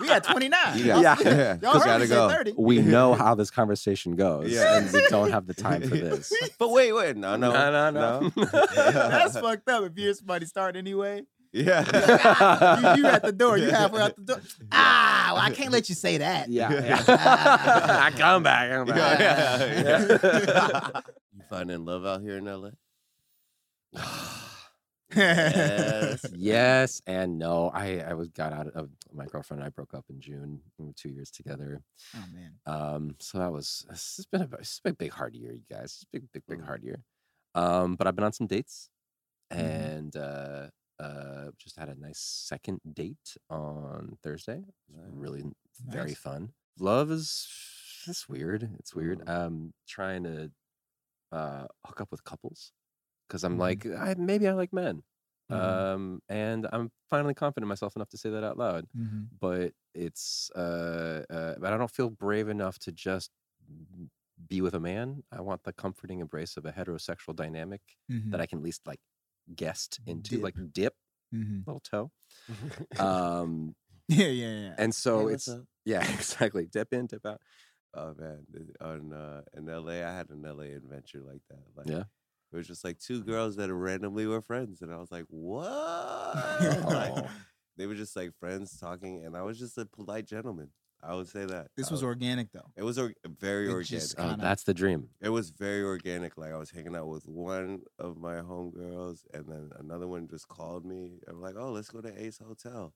[0.02, 0.78] we had 29.
[0.78, 2.30] You Y'all- got- yeah, Y'all heard gotta go.
[2.30, 2.54] 30.
[2.56, 4.78] we know how this conversation goes Yeah.
[4.78, 8.30] and we don't have the time for this But wait, wait, no, no, No, no,
[8.30, 8.46] no.
[8.46, 11.24] That's fucked up if you're somebody start anyway.
[11.56, 11.84] Yeah.
[12.96, 13.58] you, you at the door.
[13.58, 14.42] You halfway out the door.
[14.72, 16.50] Ah, well, I can't let you say that.
[16.50, 17.04] yeah, Yeah.
[17.08, 19.20] I come back, come back.
[19.20, 21.02] Yeah, yeah, Yeah.
[21.38, 22.72] you finding love out here in LA?
[25.16, 27.70] yes, yes, and no.
[27.74, 29.62] I I was got out of my girlfriend.
[29.62, 30.60] and I broke up in June.
[30.78, 31.82] We were two years together.
[32.16, 32.54] Oh man.
[32.66, 35.62] Um, so that was this has been a it's been a big hard year, you
[35.70, 35.84] guys.
[35.86, 37.00] It's a big, big, big hard year.
[37.54, 38.90] Um, but I've been on some dates,
[39.54, 39.60] Mhm.
[39.60, 40.68] and uh,
[41.00, 44.60] uh, just had a nice second date on Thursday.
[44.60, 45.16] It was Nice.
[45.16, 46.54] really n- very fun.
[46.80, 47.48] Love is
[48.08, 48.70] it's weird.
[48.80, 49.22] It's weird.
[49.22, 49.30] Mhm.
[49.30, 50.52] Um, trying to
[51.32, 52.74] uh hook up with couples
[53.28, 53.60] because I'm Mhm.
[53.60, 55.04] like I, maybe I like men.
[55.50, 55.86] Mhm.
[55.94, 59.32] Um, and I'm finally confident in myself enough to say that out loud Mhm.
[59.40, 63.32] but it's uh, uh but I don't feel brave enough to just
[64.50, 65.24] be with a man.
[65.32, 67.82] I want the comforting embrace of a heterosexual dynamic
[68.32, 69.00] that I can at least like
[69.54, 70.44] guest into, Dip.
[70.44, 70.96] like dip
[71.34, 71.66] Mhm.
[71.68, 72.12] little toe.
[73.00, 73.76] Um,
[74.08, 74.76] Yeah, yeah, yeah.
[74.78, 75.50] and so Hey, it's
[75.86, 76.66] yeah, exactly.
[76.66, 77.42] Dip in, dip out.
[77.94, 78.46] Oh man,
[78.82, 81.64] on uh, in LA, I had an LA adventure like that.
[81.76, 82.04] Like, Yeah.
[82.52, 86.36] it was just like two girls that randomly were friends, and I was like, "What?"
[86.86, 87.30] like, Oh.
[87.78, 90.70] they were just like friends talking, and I was just a polite gentleman.
[91.08, 92.72] I would say that this I was organic though.
[92.76, 93.88] It was or- very It organic.
[93.88, 94.42] just Oh, Kinda.
[94.44, 95.10] that's the dream.
[95.22, 96.38] It was very organic.
[96.38, 100.48] Like I was hanging out with one of my homegirls, and then another one just
[100.48, 101.20] called me.
[101.28, 102.94] I'm like, "Oh, let's go to Ace Hotel."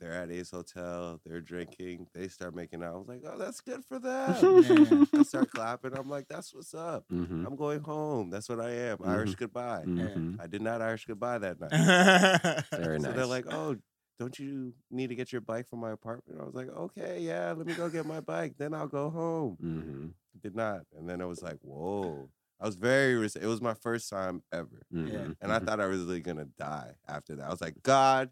[0.00, 1.20] They're at Ace Hotel.
[1.26, 2.06] They're drinking.
[2.14, 2.94] They start making out.
[2.94, 4.62] I was like, "Oh, that's good for them."
[5.12, 5.20] Yeah.
[5.20, 5.96] I start clapping.
[5.98, 8.30] I'm like, "That's what's up." hmm I'm going home.
[8.30, 8.98] That's what I am.
[9.04, 9.38] Irish Mm-hmm.
[9.38, 9.82] goodbye.
[9.84, 12.64] hmm I did not Irish goodbye that night.
[12.72, 13.16] Very so nice.
[13.16, 13.74] they're like, "Oh,
[14.18, 17.52] don't you need to get your bike from my apartment?" I was like, "Okay, yeah,
[17.52, 18.54] let me go get my bike.
[18.58, 20.06] Then I'll go home." hmm
[20.40, 23.14] Did not, and then I was like, "Whoa!" I was very.
[23.16, 26.46] res- It was my first time ever, hmm and I thought I was really gonna
[26.58, 27.46] die after that.
[27.46, 28.30] I was like, "God,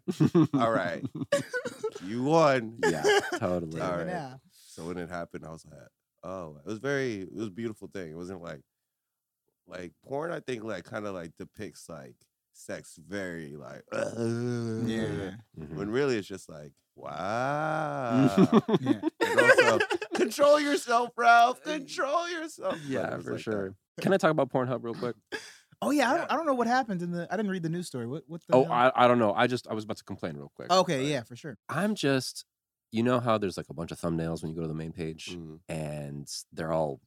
[0.53, 1.03] all right.
[2.01, 3.03] you won." yeah,
[3.39, 3.81] totally.
[3.81, 4.07] All right.
[4.07, 4.33] Yeah.
[4.67, 5.79] So when it happened, I was like,
[6.23, 7.21] "Oh, it was very.
[7.21, 8.11] It was a beautiful thing.
[8.11, 8.61] It wasn't like,
[9.67, 10.31] like porn.
[10.31, 12.15] I think like kind of like depicts like
[12.57, 15.31] sex very like, Yeah.
[15.59, 15.75] Mhm.
[15.75, 18.29] When really it's just like, wow.
[18.81, 18.99] Yeah.
[19.39, 19.79] also,
[20.15, 21.61] control yourself, Ralph.
[21.63, 22.77] Control yourself.
[22.87, 23.43] Yeah, was for like that.
[23.43, 23.75] sure.
[24.01, 25.15] Can I talk about Pornhub real quick?
[25.79, 27.27] Oh yeah, I don't, I don't know what happened in the.
[27.31, 28.07] I didn't read the news story.
[28.07, 28.23] What?
[28.25, 28.41] What?
[28.47, 28.73] The Oh, hell?
[28.73, 29.31] I, I don't know.
[29.35, 30.71] I just I was about to complain real quick.
[30.71, 31.55] okay, yeah, for sure.
[31.69, 32.45] I'm just,
[32.91, 34.91] you know how there's like a bunch of thumbnails when you go to the main
[34.91, 35.59] page, Mhm.
[35.69, 36.99] and they're all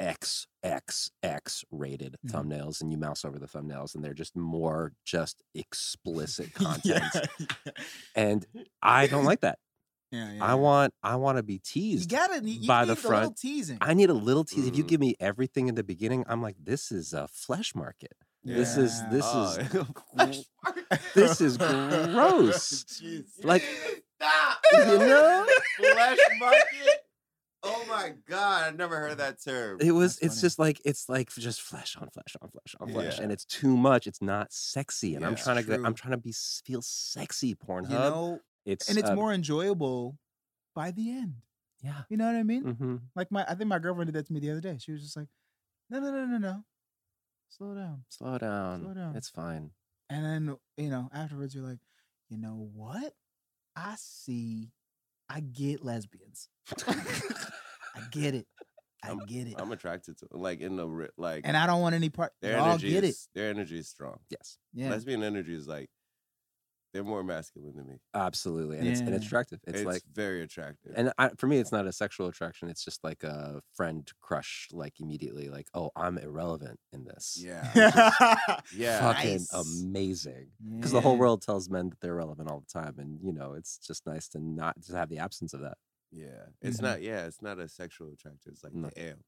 [0.00, 2.32] X X X rated Mhm.
[2.32, 7.72] thumbnails, and you mouse over the thumbnails, and they're just more just explicit content, yeah,
[8.16, 8.46] and
[8.82, 9.58] I don't like that.
[10.10, 10.44] yeah, yeah.
[10.44, 12.10] I want I want to be teased.
[12.10, 12.28] You teased.
[12.30, 13.36] gotta you by need the little front.
[13.36, 13.78] teasing.
[13.80, 14.66] I need a little tease.
[14.66, 14.88] If you Mhm.
[14.88, 18.12] give me everything in the beginning, I'm like, this is a flesh market.
[18.44, 19.56] This is this Oh,
[20.26, 20.44] is
[21.14, 22.84] this is gross.
[22.84, 23.44] Jeez.
[23.44, 23.62] Like-
[24.16, 24.58] stop.
[24.72, 25.46] you know?
[25.76, 27.01] flesh market.
[27.64, 29.78] Oh my god, I've never heard that term.
[29.80, 30.16] It was.
[30.16, 30.40] That's It's funny.
[30.46, 33.22] just like it's like just flesh on flesh on flesh on flesh, Yeah.
[33.24, 34.06] and it's too much.
[34.06, 35.42] It's not sexy, and I'm Yeah.
[35.42, 35.62] trying to.
[35.62, 35.86] Go, True.
[35.86, 36.32] I'm trying to be
[36.64, 37.54] feel sexy.
[37.54, 37.90] Pornhub.
[37.90, 40.18] you know, it's and it's uh, more enjoyable
[40.74, 41.34] by the end.
[41.82, 42.02] Yeah.
[42.08, 42.62] You know what I mean?
[42.64, 44.76] hmm Like my, I think my girlfriend did that to me the other day.
[44.78, 45.28] She was just like,
[45.90, 46.64] "No, no, no, no, no,
[47.48, 48.82] slow down." Slow down.
[48.82, 49.16] Slow down.
[49.16, 49.70] It's fine.
[50.10, 51.80] And then you know, afterwards, you're like,
[52.28, 53.14] "You know what?
[53.76, 54.70] I see.
[55.34, 56.48] I get lesbians.
[56.86, 56.94] I
[58.10, 58.46] get it.
[59.04, 59.54] I I'm- get it.
[59.58, 62.32] I'm attracted to like in the like and I don't want any part.
[62.40, 63.08] their energy get it.
[63.08, 64.18] is their energy is strong.
[64.30, 64.58] Yes.
[64.74, 64.90] Yeah.
[64.90, 65.88] Lesbian energy is like
[66.92, 67.96] they're more masculine than me.
[68.14, 69.60] Absolutely, and it's and it's attractive.
[69.66, 70.02] It's, It's, like.
[70.12, 70.92] very attractive.
[70.94, 72.68] And I, for me, it's not a sexual attraction.
[72.68, 74.68] It's just like a friend crush.
[74.72, 77.38] Like immediately, like, oh, I'm irrelevant in this.
[77.42, 78.10] yeah, yeah.
[78.76, 79.00] yeah.
[79.12, 79.82] fucking Nice.
[79.82, 80.48] amazing.
[80.76, 83.54] Because the whole world tells men that they're relevant all the time, and you know,
[83.54, 85.78] it's just nice to not to have the absence of that.
[86.10, 86.82] Yeah, it's Mhm.
[86.82, 87.02] not.
[87.02, 88.52] Yeah, it's not a sexual attraction.
[88.52, 88.90] It's like, No.
[88.94, 89.24] damn.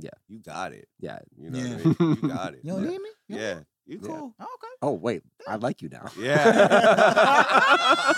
[0.00, 0.10] Yeah.
[0.28, 0.86] you got it.
[1.00, 1.18] Yeah.
[1.36, 1.74] You know Yeah.
[1.74, 2.18] what I mean?
[2.22, 2.60] You got it.
[2.62, 2.90] You don't Yeah.
[2.90, 3.10] need me?
[3.28, 4.08] Yeah, want- you Yeah.
[4.08, 4.34] cool.
[4.38, 4.74] Oh, okay.
[4.82, 6.06] Oh wait, I like you now.
[6.18, 8.12] Yeah.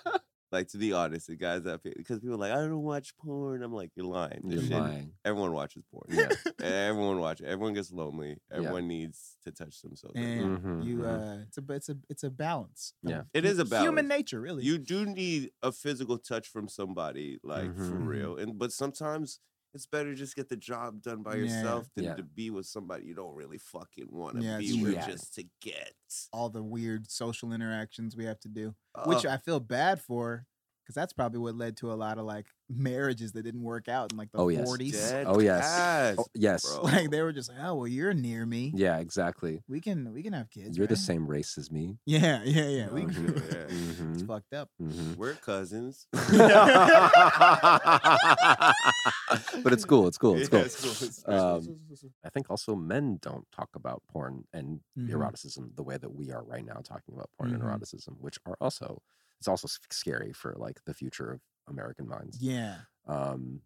[0.52, 3.62] like to be honest, the guys that because people are like, I don't watch porn.
[3.62, 4.40] I'm like, you're lying.
[4.44, 5.12] This You're shit- lying.
[5.24, 6.06] Everyone watches porn.
[6.08, 6.28] Yeah.
[6.66, 7.46] Everyone watches.
[7.46, 8.36] Everyone gets lonely.
[8.50, 8.56] Yeah.
[8.58, 10.16] Everyone needs to touch themselves.
[10.16, 11.38] And now Mhm, you, mhm.
[11.40, 12.94] uh, it's a, it's a, it's a balance.
[13.02, 13.22] Yeah.
[13.32, 13.86] It is a balance.
[13.86, 14.64] Human nature, really.
[14.64, 18.06] you do need a physical touch from somebody like for Mhm.
[18.06, 19.38] real and but sometimes
[19.74, 21.36] it's better just get the job done by Yeah.
[21.36, 22.16] yourself than Yeah.
[22.16, 25.44] to be with somebody you don't really fucking want to Yeah, be with just to
[25.60, 25.94] get
[26.32, 30.46] all the weird social interactions we have to do, which Oh, I feel bad for
[30.82, 34.12] because that's probably what led to a lot of like marriages that didn't work out
[34.12, 34.68] in like the Oh, yes.
[34.68, 34.92] 40s.
[34.92, 35.64] Dead Oh, yes.
[35.64, 36.62] ass, Oh, yes.
[36.66, 36.82] bro.
[36.82, 38.72] Like they were just like, oh well, you're near me.
[38.74, 39.62] Yeah, exactly.
[39.68, 40.76] We can we can have kids.
[40.78, 41.98] You're the same race as me.
[42.06, 42.88] Yeah, yeah, yeah.
[42.90, 43.26] We Oh, can.
[43.26, 43.66] yeah, yeah.
[44.12, 44.68] it's fucked up.
[44.80, 45.16] mhm.
[45.16, 46.06] We're cousins.
[49.62, 50.08] but it's cool.
[50.08, 50.36] It's cool.
[50.36, 50.60] It's Yeah, cool.
[50.66, 51.76] it's cool, it's Um,
[52.24, 55.10] I think also men don't talk about porn and Mhm.
[55.10, 58.56] eroticism the way that we are right now talking about porn and eroticism, which are
[58.60, 59.02] also
[59.40, 62.38] it's also scary for like the future of American minds.
[62.40, 62.76] Yeah.
[63.06, 63.62] Um,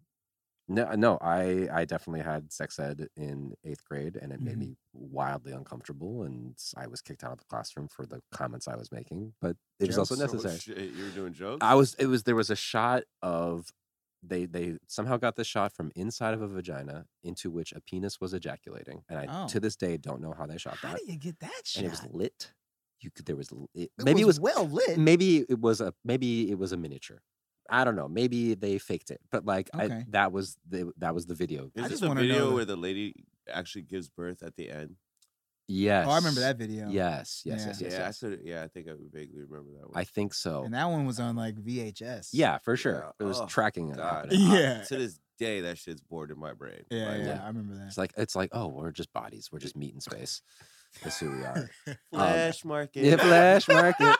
[0.67, 4.61] no, no, I I definitely had sex ed in eighth grade, and it made Mhm.
[4.61, 8.77] me wildly uncomfortable, and I was kicked out of the classroom for the comments I
[8.77, 9.35] was making.
[9.43, 10.15] But it was also?
[10.15, 10.59] Oh, necessary.
[10.59, 11.59] shit, you were doing jokes.
[11.63, 11.95] I was.
[11.97, 12.23] It was.
[12.23, 13.71] There was a shot of.
[14.27, 18.19] They they somehow got the shot from inside of a vagina into which a penis
[18.19, 19.49] was ejaculating, and I Oh.
[19.49, 21.01] to this day don't know how they shot How that.
[21.01, 21.81] How do you get that shot?
[21.81, 22.55] And it was lit.
[23.05, 23.27] You could.
[23.27, 23.53] There was.
[23.53, 24.41] l- It, It maybe it was.
[24.41, 24.97] well lit.
[24.99, 25.93] Maybe it was a.
[26.05, 27.21] Maybe it was a miniature.
[27.71, 28.09] I don't know.
[28.09, 31.71] Maybe they faked it, but like I, that was the that was the video.
[31.75, 34.57] Is I this just the know video the- where the lady actually gives birth at
[34.57, 34.97] the end?
[35.67, 36.07] Yes.
[36.07, 36.91] Oh, I remember that video.
[36.91, 37.41] Yes.
[37.47, 37.61] Yes.
[37.63, 37.67] Yeah.
[37.69, 37.81] Yes.
[37.81, 37.93] Yes.
[37.93, 38.19] yeah, I yes.
[38.19, 39.93] sort of, yeah, I think I vaguely remember that one.
[39.99, 40.63] I think so.
[40.63, 42.29] And that one was on like VHS.
[42.35, 43.03] Yeah, for sure.
[43.19, 43.25] Yeah.
[43.25, 44.47] It was Oh, tracking it God, happening.
[44.47, 44.83] I- Yeah.
[44.89, 46.83] to this day, that shit's bored in my brain.
[46.91, 47.43] Yeah, Like, yeah, Yeah.
[47.43, 47.87] I remember that.
[47.87, 49.49] It's like it's like oh, we're just bodies.
[49.51, 50.43] We're just meat in space.
[51.03, 51.71] That's who we are.
[52.13, 53.05] Flash market.
[53.05, 54.17] Yeah, flash market.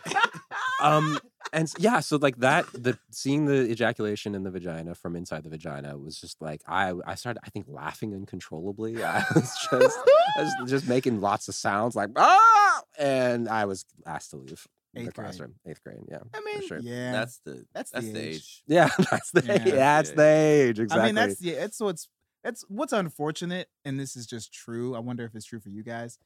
[0.83, 1.19] um
[1.53, 5.49] and yeah so like that the seeing the ejaculation in the vagina from inside the
[5.51, 9.99] vagina was just like i i started i think laughing uncontrollably i was just
[10.39, 14.67] I was just making lots of sounds like ah and i was asked to leave
[14.95, 15.27] the Eighth grade.
[15.27, 16.79] classroom eighth grade yeah I mean, sure.
[16.81, 17.13] yeah.
[17.13, 18.35] That's the That's that's, the the age.
[18.37, 18.63] age.
[18.67, 19.59] yeah that's the Yeah.
[19.59, 21.65] that's the age exactly I mean, that's yeah.
[21.65, 22.09] It's what's
[22.43, 24.95] that's what's unfortunate, and this is just true.
[24.95, 26.19] I wonder if it's true for you guys.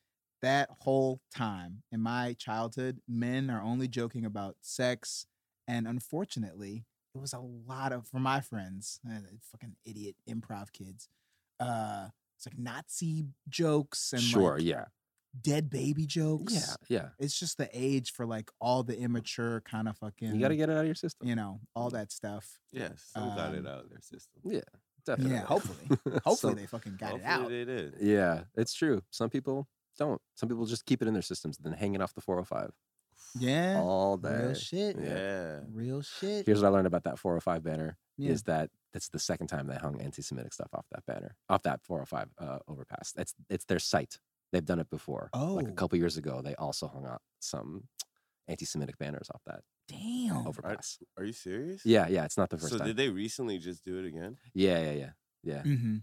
[0.42, 5.26] That whole time in my childhood, men are only joking about sex,
[5.66, 6.84] and unfortunately,
[7.14, 9.18] it was a lot of for my friends, uh,
[9.50, 11.08] fucking idiot improv kids.
[11.58, 14.84] Uh, it's like Nazi jokes and sure like, yeah
[15.42, 16.54] dead baby jokes.
[16.54, 20.34] yeah yeah it's just the age for like all the immature kind of fucking.
[20.34, 22.58] you got to get it out of your system you know all that stuff.
[22.72, 24.40] Yes, some got it Um, out of their system.
[24.44, 24.60] yeah
[25.04, 25.88] definitely Yeah, hopefully.
[26.24, 27.48] Hopefully So- they fucking got Hopefully it out.
[27.48, 27.94] they did.
[28.00, 29.02] Yeah, it's true.
[29.10, 29.66] Some people
[29.98, 30.20] don't.
[30.34, 32.70] Some people just keep it in their systems and then hang it off the 405
[33.38, 33.78] Yeah.
[33.80, 34.46] all day.
[34.46, 34.96] Real shit.
[34.98, 35.08] Yeah.
[35.08, 35.60] Yeah.
[35.70, 36.46] Real shit.
[36.46, 38.30] Here's what I learned about that 405 banner Yeah.
[38.30, 41.82] is that that's the second time they hung anti-Semitic stuff off that banner, off that
[41.82, 43.12] 405 uh, overpass.
[43.18, 44.18] It's it's their site.
[44.50, 45.28] They've done it before.
[45.34, 45.54] Oh.
[45.54, 47.84] like a couple years ago, they also hung out some
[48.46, 50.46] anti-Semitic banners off that Damn.
[50.46, 50.98] overpass.
[51.18, 51.84] Are you serious?
[51.84, 52.86] Yeah, yeah, it's not the first So time.
[52.86, 54.38] did they recently just do it again?
[54.54, 55.10] yeah, yeah, yeah,
[55.42, 55.62] yeah.
[55.64, 55.96] Mm-hmm.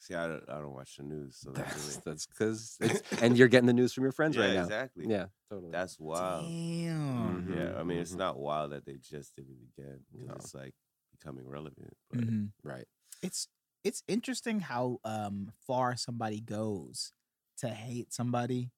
[0.00, 2.26] See, I don't, I don't watch the news, so that's That's really, that's
[2.80, 4.62] because and you're getting the news from your friends yeah, right now.
[4.62, 5.06] exactly.
[5.08, 5.70] Yeah, totally.
[5.72, 6.44] That's wild.
[6.46, 7.44] Damn.
[7.46, 7.54] Mhm.
[7.54, 8.18] Yeah, I mean, it's mhm.
[8.18, 10.34] not wild that they just did it again because No.
[10.36, 10.74] it's like
[11.18, 11.94] becoming relevant.
[12.10, 12.52] But Mhm.
[12.62, 12.86] right.
[13.22, 13.48] It's
[13.84, 17.12] it's interesting how um far somebody goes
[17.58, 18.70] to hate somebody.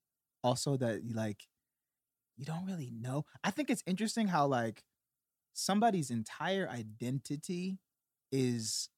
[0.43, 1.47] Also, that you like
[2.37, 3.25] you don't really know.
[3.45, 4.85] I think it's interesting how like
[5.55, 7.79] somebody's entire identity
[8.33, 8.89] is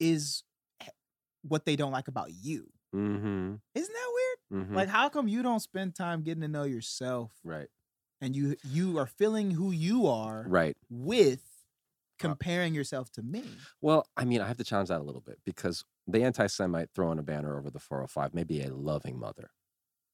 [0.00, 0.42] is
[1.42, 2.68] what they don't like about you.
[2.94, 3.54] Mm-hmm.
[3.74, 4.12] Isn't that
[4.50, 4.64] weird?
[4.64, 4.74] mm-hmm.
[4.74, 7.68] Like, how come you don't spend time getting to know yourself right.
[8.20, 10.76] and you you are feeling who you are Right.
[10.90, 11.42] with
[12.18, 13.44] comparing yourself to me?
[13.80, 17.18] Well, I mean, I have to challenge that a little bit because the anti-Semite throwing
[17.18, 19.50] a banner over the 405 may be a loving mother,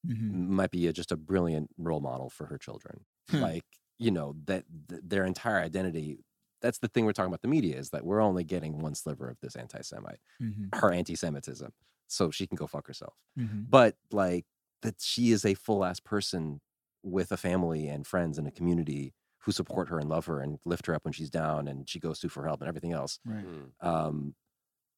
[0.07, 0.49] Mhm.
[0.49, 3.05] might be a, just a brilliant role model for her children.
[3.33, 3.65] Like,
[3.99, 6.19] you know, that th- their entire identity.
[6.61, 7.43] That's the thing we're talking about.
[7.43, 10.75] The media is that we're only getting one sliver of this anti-Semite, Mhm.
[10.75, 11.73] her anti-Semitism,
[12.07, 13.15] so she can go fuck herself.
[13.39, 13.69] Mhm.
[13.71, 14.47] But like
[14.83, 16.61] that, she is a full ass person
[17.03, 20.59] with a family and friends and a community who support her and love her and
[20.65, 23.21] lift her up when she's down and she goes to for help and everything else
[23.25, 23.45] Right.
[23.47, 24.35] mm, um,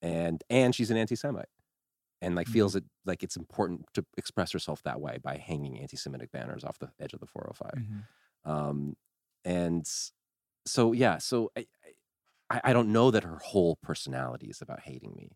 [0.01, 1.49] and and she's an anti-Semite,
[2.23, 6.31] and like feels it like it's important to express herself that way by hanging anti-Semitic
[6.33, 7.73] banners off the edge of the 405.
[7.75, 8.07] Mhm.
[8.45, 8.97] Um,
[9.45, 10.13] and s-
[10.69, 11.67] so yeah, so I,
[12.51, 15.31] I I don't know that her whole personality is about hating me,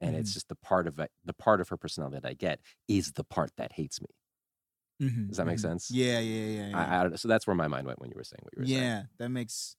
[0.00, 2.60] and it's just the part of it, the part of her personality that I get
[2.88, 4.08] is the part that hates me.
[5.00, 5.28] Mhm.
[5.28, 5.60] Does that make Mhm.
[5.60, 5.90] sense?
[5.90, 6.68] Yeah, yeah, yeah.
[6.68, 6.76] yeah.
[6.78, 8.60] I, I don't, so that's where my mind went when you were saying what you
[8.62, 8.80] were saying.
[8.80, 9.76] yeah, that makes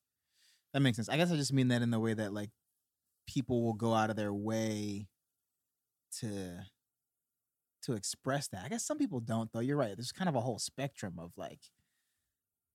[0.74, 1.10] that makes sense.
[1.10, 2.52] I guess I just mean that in the way that like
[3.28, 5.08] people will go out of their way
[6.20, 6.66] to
[7.84, 8.66] to express that.
[8.66, 9.60] I guess some people don't though.
[9.60, 9.96] You're right.
[9.96, 11.60] There's kind of a whole spectrum of like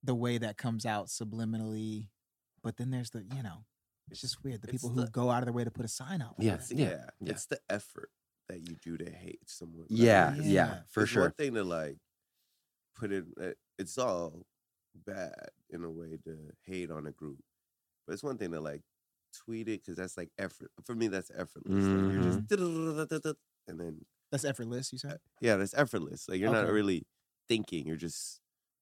[0.03, 2.09] the way that comes out subliminally,
[2.63, 3.65] but then there's the, you know,
[4.11, 4.63] it's just weird.
[4.63, 6.39] The It's people who go out of their way to put a sign out.
[6.39, 7.31] like Yeah, it's- yeah, yeah.
[7.33, 8.11] It's the effort
[8.49, 9.83] that you do to hate someone.
[9.89, 10.43] Like, Yeah, Yeah.
[10.43, 11.23] yeah, for it's sure.
[11.23, 11.99] one thing to like
[12.97, 13.25] put it.
[13.41, 14.45] uh, It's all
[15.07, 17.39] bad in a way to hate on a group,
[18.07, 18.83] but it's one thing to like
[19.33, 20.73] tweet it because that's like effort.
[20.85, 21.85] For me, that's effortless.
[21.85, 23.37] Like you're just
[23.69, 24.93] and then That's effortless.
[24.93, 25.21] You said.
[25.41, 26.29] yeah, that's effortless.
[26.29, 27.07] Like you're not really
[27.49, 27.87] thinking.
[27.87, 28.40] You're just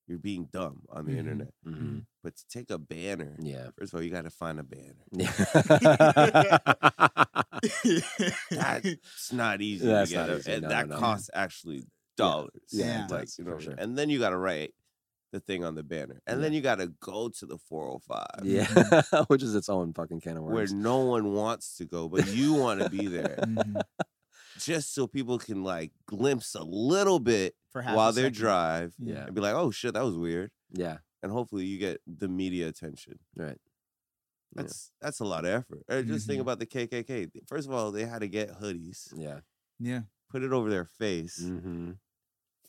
[0.09, 1.19] you're being dumb on the Mhm.
[1.19, 1.55] internet.
[1.67, 2.07] Mhm.
[2.23, 3.71] But to take a banner, Yeah.
[3.79, 5.05] first of all, you got to find a banner.
[5.13, 6.59] Yeah.
[8.51, 10.53] That's not easy That's to not easy.
[10.53, 11.01] and No, that no, no.
[11.01, 11.85] costs actually
[12.17, 12.51] dollars.
[12.71, 13.75] Yeah, it like does, you for know, sure.
[13.79, 14.75] and then you got to write
[15.33, 18.27] the thing on the banner, and then you got to go to the 405.
[18.45, 18.65] yeah.
[19.29, 20.73] Which is its own fucking can of worms.
[20.73, 23.81] Where no one wants to go, but you want to be there, Mhm.
[24.59, 28.35] just so people can like glimpse a little bit For half a while they second.
[28.39, 29.27] drive, Yeah.
[29.27, 30.99] and be like, "Oh shit, that was weird," Yeah.
[31.23, 33.19] and hopefully you get the media attention.
[33.37, 33.59] Right.
[34.57, 34.63] Yeah.
[34.63, 35.83] That's that's a lot of effort.
[35.89, 36.43] Uh, Just think Mhm.
[36.43, 37.31] about the KKK.
[37.47, 39.41] First of all, they had to get hoodies, Yeah.
[39.79, 40.03] Yeah.
[40.31, 41.93] put it over their face, Mm-hmm.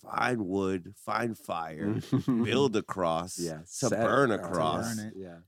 [0.02, 3.60] find wood, find fire, build a cross, Yeah.
[3.60, 5.14] to set burn a cross, burn.
[5.16, 5.40] Yeah.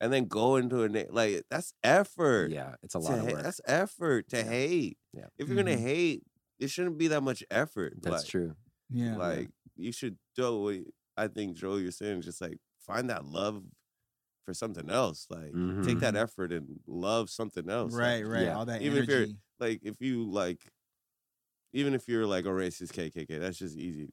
[0.00, 2.50] and then go into a na- like that's effort.
[2.50, 2.74] Yeah.
[2.82, 3.42] It's a lot of ha- work.
[3.44, 4.42] That's effort to Yeah.
[4.42, 4.98] hate.
[5.12, 5.26] Yeah.
[5.38, 5.80] If you're gonna Mhm.
[5.80, 6.26] hate,
[6.58, 7.94] it shouldn't be that much effort.
[8.02, 8.56] That's like, true.
[8.90, 9.16] Yeah.
[9.16, 10.76] Like you should do what
[11.16, 13.62] I think Joel you're saying, just like find that love
[14.44, 15.26] for something else.
[15.30, 15.52] Like
[15.84, 16.22] take that Mhm.
[16.22, 17.92] effort and love something else.
[17.92, 18.22] Like, right.
[18.26, 18.42] Right.
[18.44, 18.56] yeah.
[18.56, 19.30] All that Even if energy.
[19.30, 20.60] you're- like if you like
[21.72, 24.10] even if you're like a racist KKK, that's just easy.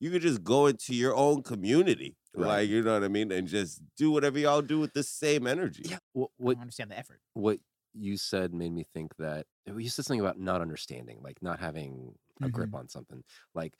[0.00, 2.46] You could just go into your own community, Right.
[2.46, 5.46] like you know what I mean, and just do whatever y'all do with the same
[5.46, 5.82] energy.
[5.86, 5.98] Yeah.
[6.12, 7.20] What, I what don't understand the effort.
[7.34, 7.58] what
[7.94, 12.14] you said made me think that you said something about not understanding, like not having
[12.42, 13.22] a grip on something,
[13.54, 13.74] like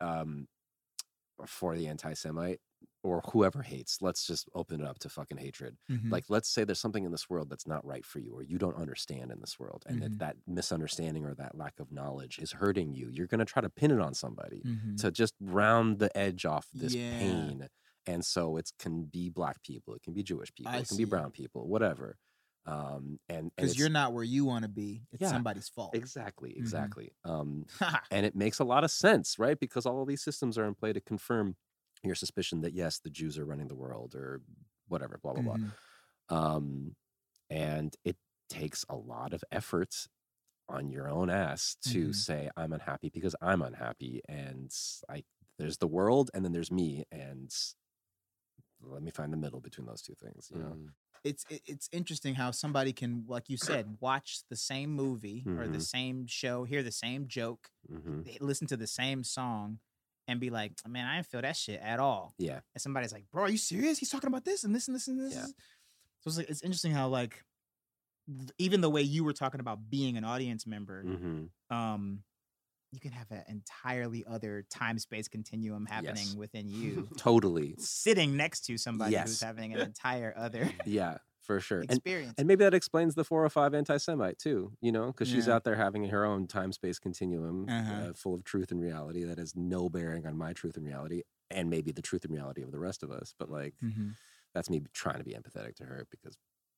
[0.00, 0.48] um,
[1.46, 2.60] for the anti-Semite
[3.04, 4.02] or whoever hates.
[4.02, 5.76] Let's just open it up to fucking hatred.
[5.90, 6.10] Mhm.
[6.10, 8.58] Like, let's say there's something in this world that's not right for you, or you
[8.58, 10.02] don't understand in this world, and Mhm.
[10.02, 13.08] that that misunderstanding or that lack of knowledge is hurting you.
[13.08, 14.96] You're gonna try to pin it on somebody Mhm.
[14.98, 17.10] to just round the edge off this Yeah.
[17.10, 17.68] pain.
[18.06, 20.96] And so it can be black people, it can be Jewish people, I it can
[20.96, 22.18] be brown people, whatever.
[22.68, 25.02] Um, and because you're not where you want to be.
[25.12, 25.98] It's Yeah, somebody's fault.
[26.00, 26.94] exactly, Mhm.
[26.96, 27.12] exactly.
[27.24, 27.66] Um,
[28.10, 29.58] and it makes a lot of sense, right?
[29.58, 31.56] Because all of these systems are in play to confirm
[32.04, 34.42] your suspicion that yes, the Jews are running the world or
[34.86, 35.58] whatever, blah blah blah.
[36.30, 36.96] Um,
[37.50, 38.18] and it
[38.50, 40.08] takes a lot of effort
[40.68, 42.14] on your own ass to Mhm.
[42.14, 44.72] say I'm unhappy because I'm unhappy, and
[45.08, 45.24] I
[45.58, 47.52] there's the world and then there's me, and
[48.80, 50.48] let me find the middle between those two things.
[50.50, 50.94] You know, Mm.
[51.24, 55.68] It's it, it's interesting how somebody can, like you said, watch the same movie or
[55.68, 55.82] the Mhm.
[55.82, 59.80] same show, hear the same joke, hmm listen to the same song,
[60.26, 63.30] and be like, "Man, I didn't feel that shit at all." yeah, And somebody's like,
[63.30, 63.98] "Bro, are you serious?
[63.98, 65.46] He's talking about this and this and this and this." Yeah.
[66.20, 67.44] So it's like it's interesting how like
[68.58, 72.22] even the way you were talking about being an audience member, hmm um,
[72.90, 76.34] you can have an entirely other time space continuum happening Yes.
[76.36, 79.28] within you, totally, sitting next to somebody Yes.
[79.28, 81.80] who's having an entire other yeah, for sure.
[81.80, 82.34] And experience.
[82.38, 85.76] And maybe that explains the 405 anti Semite too, you know, because she's out there
[85.76, 87.92] having her own time space continuum Uh-huh.
[87.94, 91.22] uh, full of truth and reality that has no bearing on my truth and reality
[91.50, 93.34] and maybe the truth and reality of the rest of us.
[93.38, 94.14] But like, Mhm.
[94.54, 96.36] that's me trying to be empathetic to her because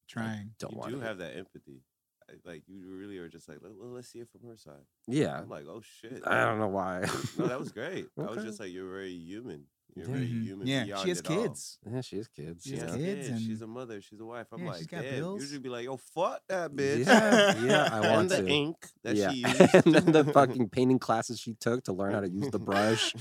[0.09, 0.55] Trying.
[0.59, 1.05] don't you want do to.
[1.07, 1.85] have that empathy.
[2.31, 4.85] I- Like you really are just like, "Let- well, let's see it from her side.
[5.07, 5.39] yeah.
[5.41, 6.23] I'm like, oh shit.
[6.27, 7.05] I don't know why.
[7.39, 8.07] No, that was great.
[8.19, 9.65] I was just like, you're very human.
[9.97, 10.13] You're Yeah.
[10.15, 10.67] very human.
[10.69, 11.43] Yeah, she has it all.
[11.43, 11.79] kids.
[11.93, 12.63] yeah, she has kids.
[12.63, 13.07] She She has has yeah.
[13.07, 13.29] kids kids.
[13.31, 14.01] and- She's a mother.
[14.01, 14.47] She's a wife.
[14.53, 15.15] I'm Yeah, like, she's got damn.
[15.17, 15.41] bills.
[15.43, 17.07] Usually be like, yo, fuck that bitch.
[17.07, 18.49] Yeah, yeah, I want and the to.
[18.49, 19.31] ink that yeah.
[19.33, 19.61] she used.
[19.87, 23.13] and then the fucking painting classes she took to learn how to use the brush.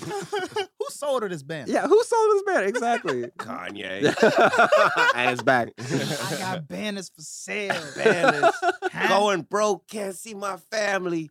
[1.00, 1.70] Who sold her this band?
[1.70, 2.64] yeah, who sold this man?
[2.68, 3.24] Exactly.
[3.40, 4.04] Kanye.
[5.16, 5.70] and it's back.
[5.80, 7.82] I got banners for sale.
[7.96, 8.52] Banners.
[9.08, 9.88] Going broke.
[9.88, 11.30] Can't see my family.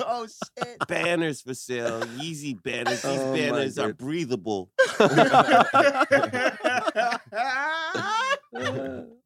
[0.00, 0.78] oh shit.
[0.86, 2.02] Banners for sale.
[2.02, 3.02] Yeezy banners.
[3.02, 4.70] These Oh, banners are breathable.
[5.00, 5.08] oh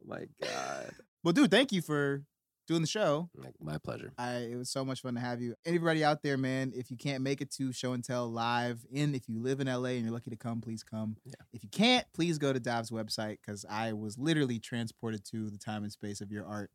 [0.07, 0.91] my god.
[1.23, 2.23] well, dude, thank you for
[2.67, 3.29] doing the show.
[3.61, 4.13] My pleasure.
[4.19, 5.55] I it was so much fun to have you.
[5.65, 9.15] Anybody out there, man, if you can't make it to show and tell live in,
[9.15, 11.17] if you live in LA and you're lucky to come, please come.
[11.25, 11.35] Yeah.
[11.53, 15.59] If you can't, please go to Dav's website because I was literally transported to the
[15.59, 16.71] time and space of your art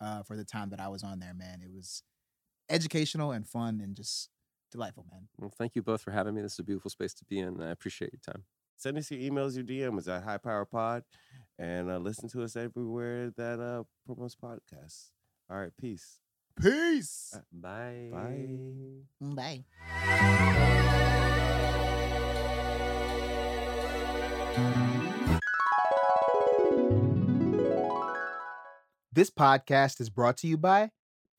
[0.00, 1.60] uh, for the time that I was on there, man.
[1.62, 2.02] It was
[2.68, 4.30] educational and fun and just
[4.70, 5.28] delightful, man.
[5.38, 6.42] Well, thank you both for having me.
[6.42, 7.60] This is a beautiful space to be in.
[7.60, 8.44] I appreciate your time.
[8.76, 11.02] Send us your emails, your DMs at High Power Pod,
[11.58, 15.10] and uh, listen to us everywhere that uh, promotes podcasts.
[15.50, 16.18] All right, peace.
[16.60, 17.32] Peace.
[17.34, 18.10] Uh, Bye.
[18.12, 19.64] Bye.
[19.64, 19.64] Bye.
[29.12, 30.90] This podcast is brought to you by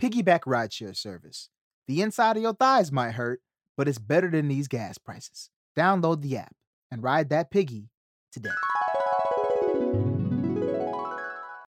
[0.01, 1.49] Piggyback Rideshare Service.
[1.88, 3.41] The inside of your thighs might hurt,
[3.78, 5.49] but it's better than these gas prices.
[5.78, 6.55] Download the app
[6.91, 7.89] and ride that piggy
[8.34, 8.49] today.
[8.49, 8.99] today.